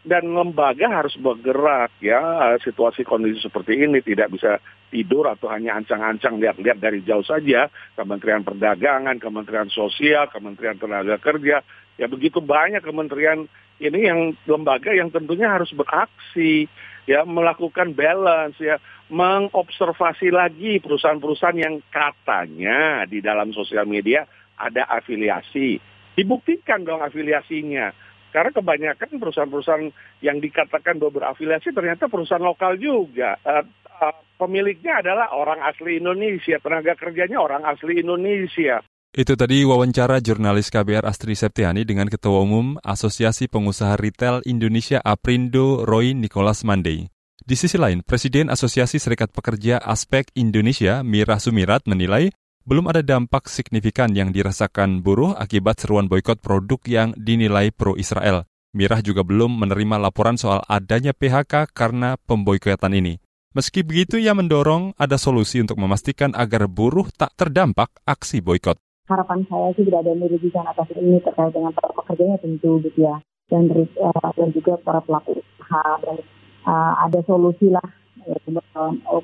dan 0.00 0.32
lembaga 0.32 0.88
harus 0.88 1.12
bergerak 1.20 1.92
ya. 2.00 2.56
Situasi 2.64 3.04
kondisi 3.04 3.44
seperti 3.44 3.84
ini 3.84 4.00
tidak 4.00 4.32
bisa 4.32 4.56
tidur 4.88 5.28
atau 5.28 5.52
hanya 5.52 5.76
ancang-ancang 5.76 6.40
lihat-lihat 6.40 6.80
dari 6.80 7.04
jauh 7.04 7.24
saja. 7.24 7.68
Kementerian 7.94 8.40
Perdagangan, 8.40 9.20
Kementerian 9.20 9.68
Sosial, 9.68 10.32
Kementerian 10.32 10.80
Tenaga 10.80 11.20
Kerja. 11.20 11.60
Ya 12.00 12.06
begitu 12.08 12.40
banyak 12.40 12.80
kementerian 12.80 13.44
ini 13.80 14.00
yang 14.08 14.32
lembaga 14.48 14.92
yang 14.92 15.12
tentunya 15.12 15.52
harus 15.52 15.68
beraksi 15.76 16.64
ya 17.04 17.28
melakukan 17.28 17.92
balance 17.92 18.56
ya. 18.56 18.80
Mengobservasi 19.10 20.30
lagi 20.30 20.78
perusahaan-perusahaan 20.78 21.58
yang 21.58 21.82
katanya 21.90 23.02
di 23.10 23.18
dalam 23.18 23.50
sosial 23.50 23.82
media 23.82 24.22
ada 24.54 24.86
afiliasi. 24.86 25.82
Dibuktikan 26.14 26.86
dong 26.86 27.02
afiliasinya 27.02 27.90
karena 28.30 28.50
kebanyakan 28.54 29.20
perusahaan-perusahaan 29.20 29.90
yang 30.24 30.38
dikatakan 30.38 30.96
berafiliasi 30.96 31.74
ternyata 31.74 32.06
perusahaan 32.06 32.42
lokal 32.42 32.78
juga. 32.78 33.36
Uh, 33.42 33.62
uh, 34.00 34.14
pemiliknya 34.40 35.04
adalah 35.04 35.34
orang 35.36 35.60
asli 35.60 36.00
Indonesia, 36.00 36.56
tenaga 36.62 36.96
kerjanya 36.96 37.38
orang 37.38 37.62
asli 37.68 38.00
Indonesia. 38.00 38.80
Itu 39.10 39.34
tadi 39.34 39.66
wawancara 39.66 40.22
jurnalis 40.22 40.70
KBR 40.70 41.02
Astri 41.02 41.34
Septiani 41.34 41.82
dengan 41.82 42.06
Ketua 42.06 42.46
Umum 42.46 42.78
Asosiasi 42.78 43.50
Pengusaha 43.50 43.98
Retail 43.98 44.38
Indonesia 44.46 45.02
Aprindo 45.02 45.82
Roy 45.82 46.14
Nicholas 46.14 46.62
Mandey. 46.62 47.10
Di 47.42 47.58
sisi 47.58 47.74
lain, 47.74 48.06
Presiden 48.06 48.54
Asosiasi 48.54 49.02
Serikat 49.02 49.34
Pekerja 49.34 49.82
Aspek 49.82 50.30
Indonesia 50.38 51.02
Mira 51.02 51.42
Sumirat 51.42 51.82
menilai 51.90 52.30
belum 52.68 52.92
ada 52.92 53.00
dampak 53.00 53.48
signifikan 53.48 54.12
yang 54.12 54.30
dirasakan 54.30 55.00
buruh 55.00 55.32
akibat 55.32 55.80
seruan 55.80 56.06
boykot 56.06 56.44
produk 56.44 56.80
yang 56.84 57.08
dinilai 57.16 57.72
pro-Israel. 57.72 58.44
Mirah 58.70 59.02
juga 59.02 59.26
belum 59.26 59.58
menerima 59.58 59.98
laporan 59.98 60.38
soal 60.38 60.62
adanya 60.70 61.10
PHK 61.10 61.74
karena 61.74 62.14
pemboikotan 62.28 62.94
ini. 62.94 63.18
Meski 63.50 63.82
begitu, 63.82 64.14
ia 64.14 64.30
mendorong 64.30 64.94
ada 64.94 65.18
solusi 65.18 65.58
untuk 65.58 65.74
memastikan 65.82 66.30
agar 66.38 66.70
buruh 66.70 67.10
tak 67.10 67.34
terdampak 67.34 67.90
aksi 68.06 68.38
boykot. 68.38 68.78
Harapan 69.10 69.42
saya 69.50 69.74
sih 69.74 69.82
tidak 69.82 70.06
ada 70.06 70.14
merugikan 70.14 70.62
atas 70.70 70.86
ini 70.94 71.18
terkait 71.18 71.50
dengan 71.50 71.74
para 71.74 71.90
pekerjanya 71.90 72.38
tentu 72.38 72.78
gitu 72.78 73.10
ya. 73.10 73.18
Dan, 73.50 73.66
uh, 73.74 74.30
dan 74.38 74.48
juga 74.54 74.78
para 74.86 75.02
pelaku 75.02 75.42
usaha 75.42 75.98
dan 76.06 76.22
uh, 76.62 76.94
ada 77.02 77.18
solusi 77.26 77.74
lah 77.74 77.82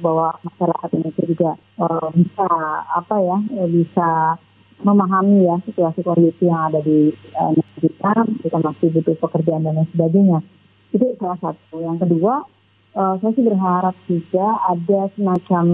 bahwa 0.01 0.37
masyarakat 0.45 0.89
Indonesia 0.95 1.25
juga 1.27 1.51
uh, 1.81 2.09
bisa 2.13 2.49
apa 2.95 3.17
ya 3.21 3.37
bisa 3.69 4.11
memahami 4.85 5.49
ya 5.49 5.57
situasi 5.65 6.05
kondisi 6.05 6.47
yang 6.49 6.73
ada 6.73 6.81
di 6.85 7.13
uh, 7.37 7.53
kita 7.81 8.13
kita 8.45 8.59
masih 8.61 8.89
butuh 8.93 9.17
pekerjaan 9.21 9.65
dan 9.65 9.81
lain 9.81 9.89
sebagainya. 9.93 10.39
Itu 10.93 11.17
salah 11.17 11.39
satu. 11.41 11.81
Yang 11.81 12.09
kedua 12.09 12.45
uh, 12.97 13.15
saya 13.21 13.33
sih 13.33 13.45
berharap 13.45 13.97
juga 14.09 14.47
ada 14.69 15.01
semacam 15.17 15.67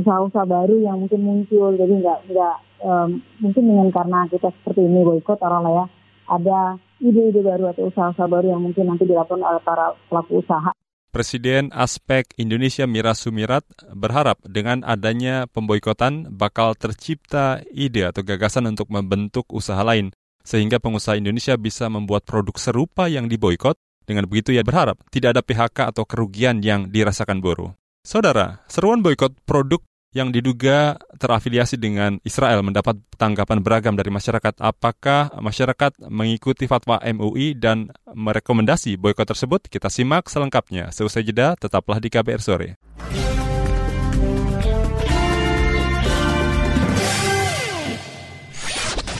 usaha-usaha 0.00 0.48
baru 0.48 0.80
yang 0.80 1.04
mungkin 1.04 1.20
muncul. 1.20 1.76
Jadi 1.76 2.00
nggak 2.00 2.32
nggak 2.32 2.56
um, 2.80 3.20
mungkin 3.44 3.64
dengan 3.68 3.88
karena 3.92 4.24
kita 4.32 4.48
seperti 4.60 4.88
ini 4.88 5.04
boykot 5.04 5.36
orang 5.44 5.62
lah 5.68 5.72
ya 5.74 5.86
ada 6.24 6.60
ide-ide 7.04 7.44
baru 7.44 7.72
atau 7.72 7.92
usaha-usaha 7.92 8.28
baru 8.28 8.56
yang 8.56 8.62
mungkin 8.64 8.88
nanti 8.88 9.04
dilakukan 9.04 9.44
oleh 9.44 9.60
para 9.60 9.92
pelaku 10.08 10.40
usaha 10.40 10.72
Presiden 11.14 11.70
Aspek 11.70 12.26
Indonesia 12.42 12.90
Mira 12.90 13.14
Sumirat 13.14 13.62
berharap 13.94 14.42
dengan 14.42 14.82
adanya 14.82 15.46
pemboikotan 15.46 16.26
bakal 16.34 16.74
tercipta 16.74 17.62
ide 17.70 18.10
atau 18.10 18.26
gagasan 18.26 18.66
untuk 18.66 18.90
membentuk 18.90 19.46
usaha 19.54 19.78
lain 19.86 20.10
sehingga 20.42 20.82
pengusaha 20.82 21.14
Indonesia 21.14 21.54
bisa 21.54 21.86
membuat 21.86 22.26
produk 22.26 22.58
serupa 22.58 23.06
yang 23.06 23.30
diboikot. 23.30 23.78
Dengan 24.02 24.26
begitu 24.26 24.58
ia 24.58 24.66
berharap 24.66 24.98
tidak 25.14 25.38
ada 25.38 25.42
PHK 25.46 25.94
atau 25.94 26.02
kerugian 26.02 26.58
yang 26.66 26.90
dirasakan 26.90 27.38
buruh. 27.38 27.70
Saudara, 28.02 28.66
seruan 28.66 28.98
boikot 28.98 29.38
produk 29.46 29.86
yang 30.14 30.30
diduga 30.30 30.94
terafiliasi 31.18 31.74
dengan 31.74 32.22
Israel 32.22 32.62
mendapat 32.62 32.94
tanggapan 33.18 33.58
beragam 33.58 33.98
dari 33.98 34.14
masyarakat. 34.14 34.62
Apakah 34.62 35.34
masyarakat 35.42 36.06
mengikuti 36.06 36.70
fatwa 36.70 37.02
MUI 37.02 37.58
dan 37.58 37.90
merekomendasi 38.06 38.94
boykot 38.94 39.26
tersebut? 39.26 39.66
Kita 39.66 39.90
simak 39.90 40.30
selengkapnya. 40.30 40.94
Seusai 40.94 41.26
jeda, 41.26 41.58
tetaplah 41.58 41.98
di 41.98 42.08
KBR 42.14 42.38
sore. 42.38 42.78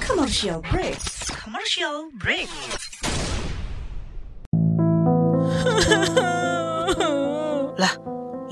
Commercial 0.06 0.62
break. 0.62 1.02
Commercial 1.42 2.08
break. 2.22 2.48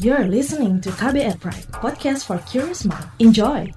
You're 0.00 0.32
listening 0.32 0.80
to 0.80 0.88
KBR 0.96 1.36
Pride, 1.44 1.68
podcast 1.76 2.24
for 2.24 2.40
curious 2.48 2.88
mind. 2.88 3.04
Enjoy! 3.20 3.68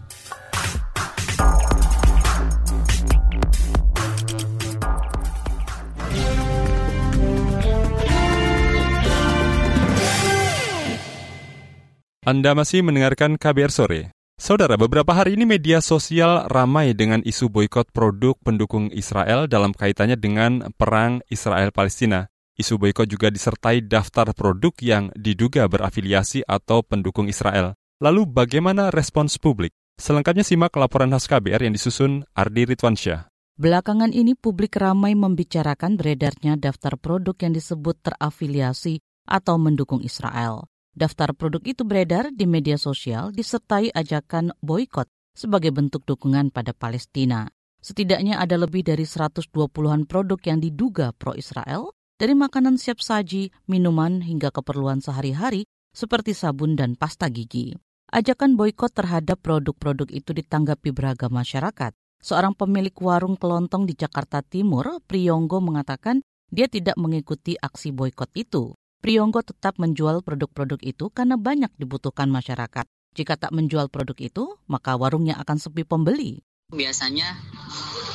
Anda 12.23 12.55
masih 12.55 12.87
mendengarkan 12.87 13.35
KBR 13.35 13.67
Sore. 13.75 14.15
Saudara, 14.39 14.79
beberapa 14.79 15.11
hari 15.11 15.35
ini 15.35 15.43
media 15.43 15.83
sosial 15.83 16.47
ramai 16.47 16.95
dengan 16.95 17.19
isu 17.19 17.51
boykot 17.51 17.91
produk 17.91 18.39
pendukung 18.39 18.87
Israel 18.95 19.51
dalam 19.51 19.75
kaitannya 19.75 20.15
dengan 20.15 20.71
perang 20.79 21.19
Israel-Palestina. 21.27 22.31
Isu 22.53 22.77
boykot 22.77 23.09
juga 23.09 23.33
disertai 23.33 23.81
daftar 23.81 24.29
produk 24.37 24.77
yang 24.77 25.09
diduga 25.17 25.65
berafiliasi 25.65 26.45
atau 26.45 26.85
pendukung 26.85 27.25
Israel. 27.25 27.73
Lalu 27.97 28.29
bagaimana 28.29 28.93
respons 28.93 29.41
publik? 29.41 29.73
Selengkapnya 29.97 30.45
simak 30.45 30.77
laporan 30.77 31.09
khas 31.09 31.25
KBR 31.25 31.65
yang 31.65 31.73
disusun 31.73 32.21
Ardi 32.37 32.69
Ritwansyah. 32.69 33.25
Belakangan 33.57 34.13
ini 34.13 34.37
publik 34.37 34.77
ramai 34.77 35.17
membicarakan 35.17 35.97
beredarnya 35.97 36.53
daftar 36.57 36.93
produk 36.97 37.33
yang 37.41 37.53
disebut 37.57 38.01
terafiliasi 38.05 39.01
atau 39.25 39.57
mendukung 39.57 40.05
Israel. 40.05 40.69
Daftar 40.93 41.33
produk 41.33 41.61
itu 41.65 41.81
beredar 41.81 42.29
di 42.29 42.45
media 42.45 42.77
sosial 42.77 43.33
disertai 43.33 43.89
ajakan 43.89 44.53
boykot 44.61 45.09
sebagai 45.33 45.73
bentuk 45.73 46.05
dukungan 46.05 46.53
pada 46.53 46.69
Palestina. 46.77 47.49
Setidaknya 47.81 48.37
ada 48.37 48.61
lebih 48.61 48.85
dari 48.85 49.09
120-an 49.09 50.05
produk 50.05 50.39
yang 50.45 50.61
diduga 50.61 51.17
pro-Israel, 51.17 51.93
dari 52.17 52.37
makanan 52.37 52.77
siap 52.77 53.01
saji, 53.01 53.49
minuman, 53.65 54.21
hingga 54.21 54.53
keperluan 54.53 55.01
sehari-hari 55.01 55.65
seperti 55.93 56.33
sabun 56.33 56.77
dan 56.77 56.93
pasta 56.93 57.29
gigi. 57.29 57.73
Ajakan 58.13 58.53
boykot 58.53 58.93
terhadap 58.93 59.41
produk-produk 59.41 60.05
itu 60.13 60.37
ditanggapi 60.37 60.93
beragam 60.93 61.33
masyarakat. 61.33 61.93
Seorang 62.21 62.53
pemilik 62.53 62.93
warung 63.01 63.35
kelontong 63.35 63.89
di 63.89 63.97
Jakarta 63.97 64.45
Timur, 64.45 65.01
Priyonggo 65.03 65.59
mengatakan 65.59 66.21
dia 66.53 66.69
tidak 66.69 66.95
mengikuti 66.95 67.57
aksi 67.57 67.89
boykot 67.89 68.29
itu. 68.37 68.77
Priyonggo 69.01 69.41
tetap 69.41 69.81
menjual 69.81 70.21
produk-produk 70.21 70.79
itu 70.85 71.09
karena 71.09 71.35
banyak 71.35 71.73
dibutuhkan 71.75 72.29
masyarakat. 72.29 72.85
Jika 73.13 73.35
tak 73.35 73.51
menjual 73.51 73.89
produk 73.89 74.15
itu, 74.21 74.55
maka 74.69 74.95
warungnya 74.95 75.35
akan 75.41 75.57
sepi 75.59 75.83
pembeli. 75.83 76.45
Biasanya 76.73 77.39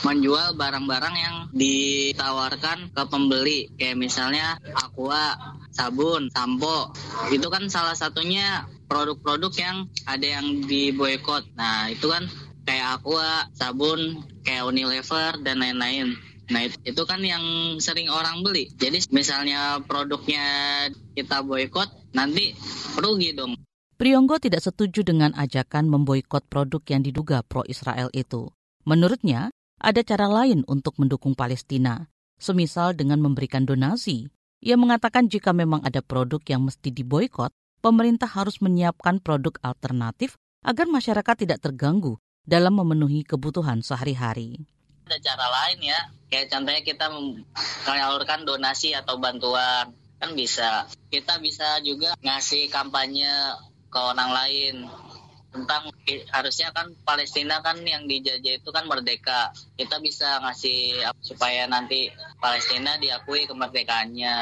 menjual 0.07 0.55
barang-barang 0.55 1.17
yang 1.19 1.37
ditawarkan 1.51 2.95
ke 2.95 3.03
pembeli, 3.11 3.73
kayak 3.75 3.99
misalnya 3.99 4.59
aqua, 4.77 5.35
sabun, 5.75 6.31
sampo. 6.31 6.95
Itu 7.33 7.51
kan 7.51 7.67
salah 7.67 7.99
satunya 7.99 8.67
produk-produk 8.87 9.53
yang 9.59 9.77
ada 10.07 10.27
yang 10.39 10.63
diboykot. 10.67 11.55
Nah, 11.59 11.91
itu 11.91 12.07
kan 12.07 12.31
kayak 12.69 13.01
aqua, 13.01 13.49
sabun, 13.57 14.23
kayak 14.45 14.69
Unilever 14.69 15.41
dan 15.41 15.59
lain-lain. 15.59 16.15
Nah 16.49 16.65
itu 16.65 17.03
kan 17.05 17.21
yang 17.21 17.77
sering 17.77 18.09
orang 18.09 18.41
beli. 18.41 18.73
Jadi 18.73 19.05
misalnya 19.13 19.85
produknya 19.85 20.45
kita 21.13 21.45
boykot, 21.45 22.17
nanti 22.17 22.57
rugi 22.97 23.37
dong. 23.37 23.53
Priyonggo 23.99 24.39
tidak 24.39 24.63
setuju 24.63 25.03
dengan 25.03 25.35
ajakan 25.35 25.91
memboikot 25.91 26.47
produk 26.47 26.79
yang 26.87 27.03
diduga 27.03 27.43
pro-Israel 27.43 28.07
itu. 28.15 28.47
Menurutnya, 28.87 29.51
ada 29.83 30.07
cara 30.07 30.31
lain 30.31 30.63
untuk 30.71 30.95
mendukung 31.03 31.35
Palestina, 31.35 32.07
semisal 32.39 32.95
dengan 32.95 33.19
memberikan 33.19 33.67
donasi. 33.67 34.31
Ia 34.63 34.79
mengatakan 34.79 35.27
jika 35.27 35.51
memang 35.51 35.83
ada 35.83 35.99
produk 35.99 36.39
yang 36.47 36.71
mesti 36.71 36.95
diboikot, 36.95 37.51
pemerintah 37.83 38.31
harus 38.31 38.63
menyiapkan 38.63 39.19
produk 39.19 39.59
alternatif 39.67 40.39
agar 40.63 40.87
masyarakat 40.87 41.35
tidak 41.35 41.59
terganggu 41.59 42.23
dalam 42.47 42.79
memenuhi 42.79 43.27
kebutuhan 43.27 43.83
sehari-hari 43.83 44.63
ada 45.09 45.25
cara 45.25 45.47
lain 45.49 45.89
ya 45.89 46.01
kayak 46.29 46.53
contohnya 46.53 46.85
kita 46.85 47.09
menyalurkan 47.89 48.45
donasi 48.45 48.93
atau 48.93 49.17
bantuan 49.17 49.89
kan 50.21 50.31
bisa 50.37 50.85
kita 51.09 51.41
bisa 51.41 51.81
juga 51.81 52.13
ngasih 52.21 52.69
kampanye 52.69 53.33
ke 53.89 53.99
orang 53.99 54.31
lain 54.31 54.75
tentang 55.49 55.89
harusnya 56.29 56.69
kan 56.77 56.93
Palestina 57.09 57.65
kan 57.65 57.81
yang 57.81 58.05
dijajah 58.05 58.61
itu 58.61 58.71
kan 58.71 58.85
merdeka 58.85 59.49
kita 59.81 59.97
bisa 59.99 60.45
ngasih 60.45 61.03
supaya 61.25 61.65
nanti 61.65 62.13
Palestina 62.37 63.01
diakui 63.01 63.49
kemerdekaannya 63.49 64.35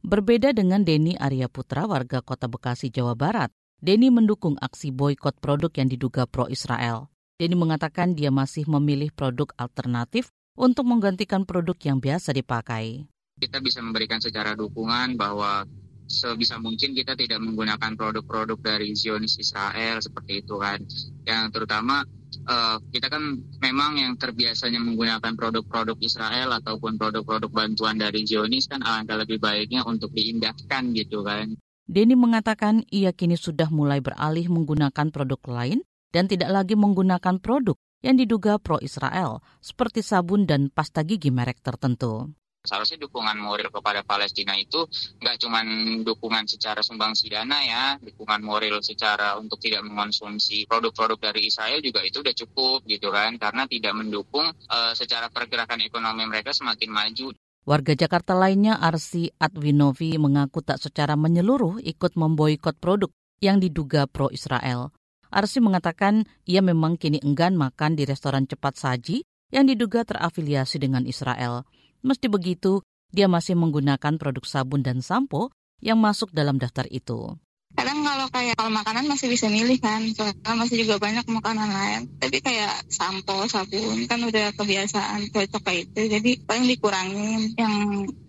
Berbeda 0.00 0.56
dengan 0.56 0.86
Denny 0.86 1.18
Arya 1.18 1.50
Putra 1.50 1.84
warga 1.84 2.22
kota 2.22 2.46
Bekasi 2.46 2.88
Jawa 2.88 3.18
Barat 3.18 3.50
Denny 3.80 4.12
mendukung 4.12 4.60
aksi 4.60 4.92
boykot 4.92 5.40
produk 5.40 5.72
yang 5.72 5.88
diduga 5.88 6.28
pro-Israel. 6.28 7.08
Denny 7.40 7.56
mengatakan 7.56 8.12
dia 8.12 8.28
masih 8.28 8.68
memilih 8.68 9.08
produk 9.08 9.48
alternatif 9.56 10.28
untuk 10.52 10.84
menggantikan 10.84 11.48
produk 11.48 11.72
yang 11.80 11.96
biasa 11.96 12.36
dipakai. 12.36 13.08
Kita 13.40 13.56
bisa 13.64 13.80
memberikan 13.80 14.20
secara 14.20 14.52
dukungan 14.52 15.16
bahwa 15.16 15.64
sebisa 16.10 16.58
mungkin 16.58 16.90
kita 16.90 17.14
tidak 17.14 17.38
menggunakan 17.38 17.94
produk-produk 17.94 18.58
dari 18.58 18.98
Zionis 18.98 19.38
Israel 19.38 20.02
seperti 20.02 20.42
itu 20.42 20.58
kan. 20.58 20.82
Yang 21.22 21.44
terutama 21.54 22.02
uh, 22.50 22.82
kita 22.90 23.06
kan 23.06 23.38
memang 23.62 24.02
yang 24.02 24.18
terbiasanya 24.18 24.82
menggunakan 24.82 25.32
produk-produk 25.38 25.96
Israel 26.02 26.58
ataupun 26.58 26.98
produk-produk 26.98 27.50
bantuan 27.54 27.96
dari 28.02 28.26
Zionis 28.26 28.66
kan 28.66 28.82
alangkah 28.82 29.22
lebih 29.22 29.38
baiknya 29.38 29.86
untuk 29.86 30.10
diindahkan 30.10 30.90
gitu 30.98 31.22
kan. 31.22 31.54
Denny 31.90 32.14
mengatakan 32.14 32.86
ia 32.90 33.10
kini 33.10 33.34
sudah 33.34 33.70
mulai 33.70 33.98
beralih 34.02 34.46
menggunakan 34.50 35.10
produk 35.10 35.40
lain 35.46 35.82
dan 36.10 36.26
tidak 36.26 36.50
lagi 36.50 36.74
menggunakan 36.74 37.38
produk 37.38 37.78
yang 38.00 38.16
diduga 38.16 38.56
pro-Israel 38.56 39.44
seperti 39.60 40.00
sabun 40.00 40.48
dan 40.48 40.72
pasta 40.72 41.04
gigi 41.04 41.28
merek 41.30 41.60
tertentu. 41.60 42.32
Seharusnya 42.60 43.00
dukungan 43.00 43.40
moral 43.40 43.72
kepada 43.72 44.04
Palestina 44.04 44.52
itu 44.52 44.84
nggak 45.16 45.36
cuma 45.40 45.64
dukungan 46.04 46.44
secara 46.44 46.84
sumbangsi 46.84 47.32
dana 47.32 47.56
ya, 47.64 47.84
dukungan 47.96 48.44
moral 48.44 48.84
secara 48.84 49.40
untuk 49.40 49.56
tidak 49.64 49.80
mengonsumsi 49.88 50.68
produk-produk 50.68 51.32
dari 51.32 51.48
Israel 51.48 51.80
juga 51.80 52.04
itu 52.04 52.20
udah 52.20 52.36
cukup 52.36 52.84
gitu 52.84 53.08
kan, 53.08 53.40
karena 53.40 53.64
tidak 53.64 53.96
mendukung 53.96 54.44
uh, 54.52 54.92
secara 54.92 55.32
pergerakan 55.32 55.80
ekonomi 55.80 56.28
mereka 56.28 56.52
semakin 56.52 56.92
maju. 56.92 57.32
Warga 57.64 57.96
Jakarta 57.96 58.36
lainnya 58.36 58.76
Arsi 58.76 59.32
Adwinovi 59.40 60.20
mengaku 60.20 60.60
tak 60.60 60.84
secara 60.84 61.16
menyeluruh 61.16 61.80
ikut 61.80 62.12
memboikot 62.12 62.76
produk 62.76 63.08
yang 63.40 63.56
diduga 63.56 64.04
pro-Israel. 64.04 64.92
Arsi 65.32 65.64
mengatakan 65.64 66.28
ia 66.44 66.60
memang 66.60 67.00
kini 67.00 67.24
enggan 67.24 67.56
makan 67.56 67.96
di 67.96 68.04
restoran 68.04 68.44
cepat 68.44 68.76
saji 68.76 69.24
yang 69.48 69.64
diduga 69.64 70.04
terafiliasi 70.04 70.76
dengan 70.76 71.08
Israel. 71.08 71.64
Meski 72.00 72.32
begitu, 72.32 72.80
dia 73.12 73.26
masih 73.28 73.58
menggunakan 73.58 74.16
produk 74.16 74.44
sabun 74.46 74.80
dan 74.80 75.04
sampo 75.04 75.52
yang 75.82 75.98
masuk 76.00 76.32
dalam 76.32 76.56
daftar 76.56 76.86
itu. 76.88 77.36
Kadang 77.70 78.02
kalau 78.02 78.26
kayak 78.34 78.58
kalau 78.58 78.72
makanan 78.74 79.06
masih 79.06 79.30
bisa 79.30 79.46
milih 79.46 79.78
kan, 79.78 80.02
soalnya 80.10 80.58
masih 80.58 80.82
juga 80.82 80.98
banyak 80.98 81.22
makanan 81.30 81.70
lain. 81.70 82.00
Tapi 82.18 82.42
kayak 82.42 82.90
sampo, 82.90 83.46
sabun 83.46 84.10
kan 84.10 84.18
udah 84.26 84.50
kebiasaan 84.58 85.30
cocok 85.30 85.62
kayak 85.62 85.94
itu, 85.94 86.18
jadi 86.18 86.30
paling 86.50 86.66
dikurangin 86.66 87.54
yang 87.54 87.74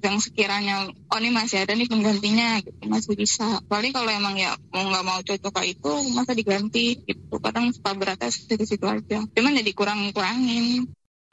yang 0.05 0.17
sekiranya 0.21 0.93
oh 0.93 1.17
ini 1.17 1.33
masih 1.33 1.65
ada 1.65 1.73
nih 1.73 1.89
penggantinya 1.89 2.61
gitu 2.61 2.85
masih 2.85 3.17
bisa. 3.17 3.65
Paling 3.65 3.89
kalau 3.89 4.13
emang 4.13 4.37
ya 4.37 4.53
mau 4.69 4.85
nggak 4.85 5.05
mau 5.09 5.19
cocok 5.25 5.51
kayak 5.57 5.69
itu 5.73 5.91
masa 6.13 6.37
diganti 6.37 7.01
gitu. 7.01 7.41
Kadang 7.41 7.73
suka 7.73 7.97
beratnya 7.97 8.29
di 8.29 8.65
situ 8.69 8.85
aja. 8.85 9.25
Cuman 9.25 9.57
jadi 9.57 9.71
kurang-kurangin. 9.73 10.85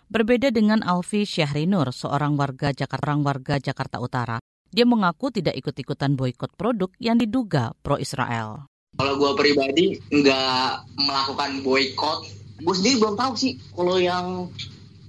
Berbeda 0.08 0.48
dengan 0.48 0.80
Alfi 0.80 1.28
Syahrinur, 1.28 1.92
seorang 1.92 2.32
warga 2.40 2.72
Jakarta, 2.72 3.12
warga 3.20 3.60
Jakarta 3.60 4.00
Utara. 4.00 4.40
Dia 4.72 4.88
mengaku 4.88 5.28
tidak 5.28 5.60
ikut-ikutan 5.60 6.16
boykot 6.16 6.56
produk 6.56 6.88
yang 6.96 7.20
diduga 7.20 7.76
pro-Israel. 7.84 8.64
Kalau 8.96 9.20
gue 9.20 9.30
pribadi 9.36 10.00
nggak 10.08 10.96
melakukan 10.96 11.60
boykot, 11.60 12.24
gue 12.56 12.74
sendiri 12.80 13.04
belum 13.04 13.20
tahu 13.20 13.36
sih 13.36 13.60
kalau 13.76 14.00
yang 14.00 14.48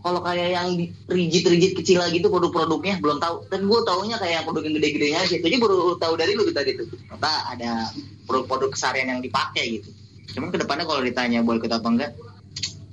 kalau 0.04 0.20
kayak 0.20 0.52
yang 0.52 0.76
rigid-rigid 1.08 1.80
kecil 1.80 2.04
lagi 2.04 2.20
tuh 2.20 2.28
produk-produknya 2.28 3.00
belum 3.00 3.24
tahu. 3.24 3.48
Dan 3.48 3.72
gue 3.72 3.80
taunya 3.88 4.20
kayak 4.20 4.44
produk 4.44 4.68
yang 4.68 4.76
gede-gedenya 4.84 5.18
aja. 5.24 5.34
Itu 5.40 5.48
aja 5.48 5.60
baru 5.64 5.96
tahu 5.96 6.14
dari 6.20 6.36
lu 6.36 6.44
tadi 6.52 6.76
tuh. 6.76 6.92
Ternyata 6.92 7.32
ada 7.56 7.88
produk-produk 8.28 8.76
keseharian 8.76 9.16
yang 9.16 9.24
dipakai 9.24 9.80
gitu. 9.80 9.96
Cuman 10.36 10.52
ke 10.52 10.60
depannya 10.60 10.84
kalau 10.84 11.00
ditanya 11.00 11.40
boykot 11.40 11.72
apa 11.72 11.88
enggak, 11.88 12.12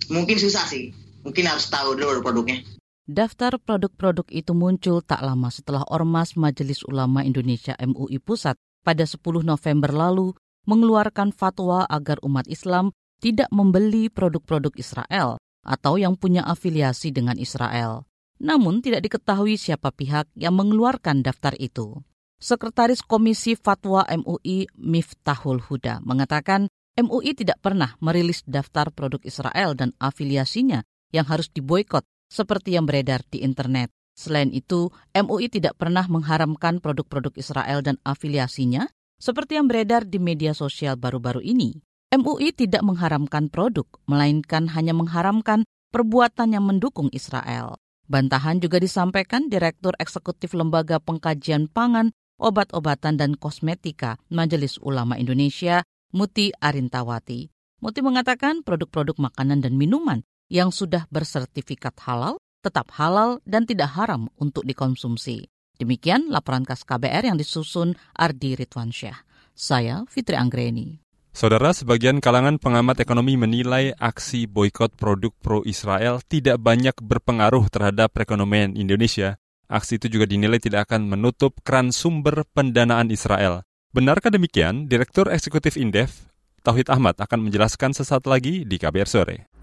mungkin 0.07 0.39
susah 0.39 0.71
sih. 0.71 0.95
Mungkin 1.27 1.45
harus 1.51 1.67
tahu 1.67 1.99
dulu 1.99 2.23
produknya. 2.23 2.63
Daftar 3.07 3.59
produk-produk 3.59 4.27
itu 4.31 4.55
muncul 4.55 5.03
tak 5.03 5.27
lama 5.27 5.51
setelah 5.51 5.83
Ormas 5.91 6.39
Majelis 6.39 6.87
Ulama 6.87 7.27
Indonesia 7.27 7.75
MUI 7.83 8.23
Pusat 8.23 8.55
pada 8.87 9.03
10 9.03 9.19
November 9.43 9.91
lalu 9.91 10.39
mengeluarkan 10.71 11.35
fatwa 11.35 11.83
agar 11.91 12.23
umat 12.23 12.47
Islam 12.47 12.95
tidak 13.19 13.51
membeli 13.51 14.07
produk-produk 14.07 14.71
Israel 14.79 15.39
atau 15.67 15.99
yang 15.99 16.15
punya 16.15 16.47
afiliasi 16.47 17.11
dengan 17.11 17.35
Israel. 17.39 18.07
Namun 18.39 18.85
tidak 18.85 19.03
diketahui 19.11 19.59
siapa 19.59 19.91
pihak 19.91 20.31
yang 20.39 20.55
mengeluarkan 20.55 21.27
daftar 21.27 21.59
itu. 21.59 22.03
Sekretaris 22.37 23.01
Komisi 23.01 23.57
Fatwa 23.57 24.05
MUI 24.07 24.69
Miftahul 24.77 25.59
Huda 25.59 26.05
mengatakan 26.05 26.69
MUI 27.01 27.33
tidak 27.33 27.59
pernah 27.65 27.97
merilis 27.99 28.45
daftar 28.45 28.93
produk 28.93 29.25
Israel 29.25 29.73
dan 29.73 29.97
afiliasinya 29.97 30.85
yang 31.17 31.27
harus 31.27 31.49
diboykot 31.49 32.05
seperti 32.29 32.77
yang 32.77 32.85
beredar 32.85 33.25
di 33.33 33.41
internet. 33.41 33.89
Selain 34.17 34.49
itu, 34.53 34.89
MUI 35.13 35.53
tidak 35.53 35.77
pernah 35.77 36.05
mengharamkan 36.09 36.81
produk-produk 36.81 37.33
Israel 37.37 37.85
dan 37.85 38.01
afiliasinya 38.05 38.89
seperti 39.17 39.57
yang 39.57 39.69
beredar 39.69 40.05
di 40.05 40.21
media 40.21 40.53
sosial 40.53 41.01
baru-baru 41.01 41.41
ini, 41.41 41.81
MUI 42.13 42.53
tidak 42.53 42.85
mengharamkan 42.85 43.49
produk, 43.49 43.89
melainkan 44.05 44.69
hanya 44.73 44.93
mengharamkan 44.93 45.65
perbuatan 45.89 46.53
yang 46.53 46.69
mendukung 46.69 47.09
Israel. 47.17 47.81
Bantahan 48.07 48.63
juga 48.63 48.79
disampaikan 48.79 49.51
Direktur 49.51 49.97
Eksekutif 49.99 50.55
Lembaga 50.55 51.03
Pengkajian 51.03 51.67
Pangan, 51.67 52.15
Obat-obatan 52.37 53.17
dan 53.17 53.35
Kosmetika 53.35 54.21
Majelis 54.29 54.77
Ulama 54.85 55.17
Indonesia, 55.17 55.81
Muti 56.13 56.53
Arintawati. 56.61 57.49
Muti 57.81 58.01
mengatakan 58.05 58.61
produk-produk 58.61 59.17
makanan 59.17 59.65
dan 59.65 59.75
minuman 59.81 60.21
yang 60.47 60.71
sudah 60.71 61.07
bersertifikat 61.11 61.97
halal 62.07 62.39
tetap 62.67 62.91
halal 62.99 63.39
dan 63.47 63.63
tidak 63.63 63.95
haram 63.95 64.27
untuk 64.43 64.67
dikonsumsi. 64.67 65.47
Demikian 65.79 66.35
laporan 66.35 66.67
khas 66.67 66.83
KBR 66.83 67.31
yang 67.31 67.39
disusun 67.39 67.95
Ardi 68.11 68.59
Ridwansyah. 68.59 69.23
Saya 69.55 70.03
Fitri 70.11 70.35
Anggreni. 70.35 70.99
Saudara, 71.37 71.71
sebagian 71.77 72.19
kalangan 72.19 72.57
pengamat 72.57 73.05
ekonomi 73.05 73.37
menilai 73.37 73.93
aksi 74.01 74.49
boykot 74.49 74.97
produk 74.97 75.37
pro-Israel 75.45 76.25
tidak 76.25 76.57
banyak 76.59 76.97
berpengaruh 76.97 77.69
terhadap 77.69 78.17
perekonomian 78.17 78.73
Indonesia. 78.73 79.37
Aksi 79.69 80.01
itu 80.01 80.09
juga 80.09 80.25
dinilai 80.25 80.57
tidak 80.57 80.89
akan 80.89 81.13
menutup 81.13 81.61
keran 81.61 81.93
sumber 81.93 82.49
pendanaan 82.57 83.13
Israel. 83.13 83.61
Benarkah 83.93 84.33
demikian? 84.33 84.89
Direktur 84.89 85.29
Eksekutif 85.29 85.77
Indef, 85.77 86.25
Tauhid 86.65 86.89
Ahmad 86.89 87.21
akan 87.21 87.47
menjelaskan 87.47 87.93
sesaat 87.93 88.25
lagi 88.25 88.65
di 88.65 88.81
KBR 88.81 89.09
Sore. 89.09 89.56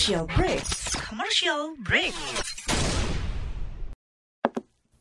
Commercial 0.00 0.32
break. 0.32 0.64
Commercial 0.96 1.60
break. 1.84 2.16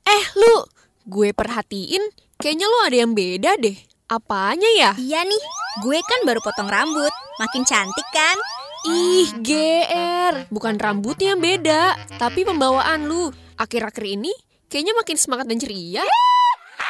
Eh, 0.03 0.23
lu, 0.35 0.67
gue 1.07 1.31
perhatiin 1.31 2.03
kayaknya 2.35 2.67
lu 2.67 2.77
ada 2.83 2.97
yang 3.07 3.15
beda 3.15 3.55
deh. 3.63 3.79
Apanya 4.11 4.67
ya? 4.75 4.91
Iya 4.99 5.23
nih, 5.23 5.43
gue 5.87 6.03
kan 6.03 6.27
baru 6.27 6.43
potong 6.43 6.67
rambut. 6.67 7.15
Makin 7.39 7.63
cantik 7.63 8.03
kan? 8.11 8.43
Ih, 8.91 9.39
GR. 9.39 10.51
Bukan 10.51 10.75
rambutnya 10.75 11.31
yang 11.31 11.39
beda, 11.39 11.95
tapi 12.19 12.43
pembawaan 12.43 13.07
lu. 13.07 13.31
Akhir-akhir 13.55 14.03
ini 14.03 14.35
kayaknya 14.67 14.99
makin 14.99 15.15
semangat 15.15 15.47
dan 15.47 15.63
ceria. 15.63 16.03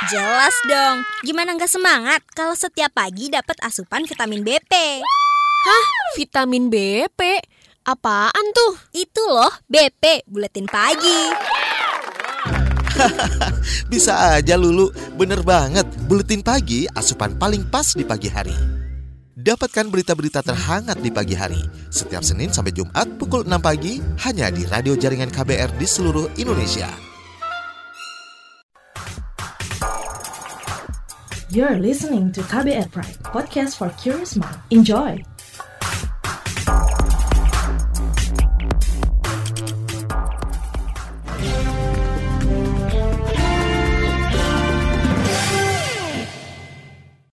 Jelas 0.10 0.58
dong. 0.66 1.06
Gimana 1.22 1.54
nggak 1.54 1.70
semangat 1.70 2.26
kalau 2.34 2.58
setiap 2.58 2.90
pagi 2.90 3.30
dapat 3.30 3.62
asupan 3.62 4.10
vitamin 4.10 4.42
BP? 4.42 5.06
Hah? 5.62 5.86
Vitamin 6.18 6.74
BP? 6.74 7.22
Apaan 7.90 8.46
tuh? 8.54 8.78
Itu 8.94 9.18
loh, 9.26 9.50
BP, 9.66 10.30
buletin 10.30 10.70
pagi. 10.70 11.34
Bisa 13.90 14.38
aja 14.38 14.54
Lulu, 14.54 14.94
bener 15.18 15.42
banget. 15.42 15.90
Buletin 16.06 16.46
pagi 16.46 16.86
asupan 16.86 17.34
paling 17.42 17.66
pas 17.66 17.98
di 17.98 18.06
pagi 18.06 18.30
hari. 18.30 18.54
Dapatkan 19.34 19.90
berita-berita 19.90 20.46
terhangat 20.46 21.02
di 21.02 21.10
pagi 21.10 21.34
hari. 21.34 21.66
Setiap 21.90 22.22
Senin 22.22 22.54
sampai 22.54 22.78
Jumat 22.78 23.10
pukul 23.18 23.50
6 23.50 23.58
pagi 23.58 23.98
hanya 24.22 24.54
di 24.54 24.70
radio 24.70 24.94
jaringan 24.94 25.34
KBR 25.34 25.74
di 25.82 25.90
seluruh 25.90 26.30
Indonesia. 26.38 26.94
You're 31.50 31.82
listening 31.82 32.30
to 32.38 32.46
KBR 32.46 32.94
Pride, 32.94 33.18
podcast 33.26 33.82
for 33.82 33.90
curious 33.98 34.38
mind. 34.38 34.62
Enjoy! 34.70 35.26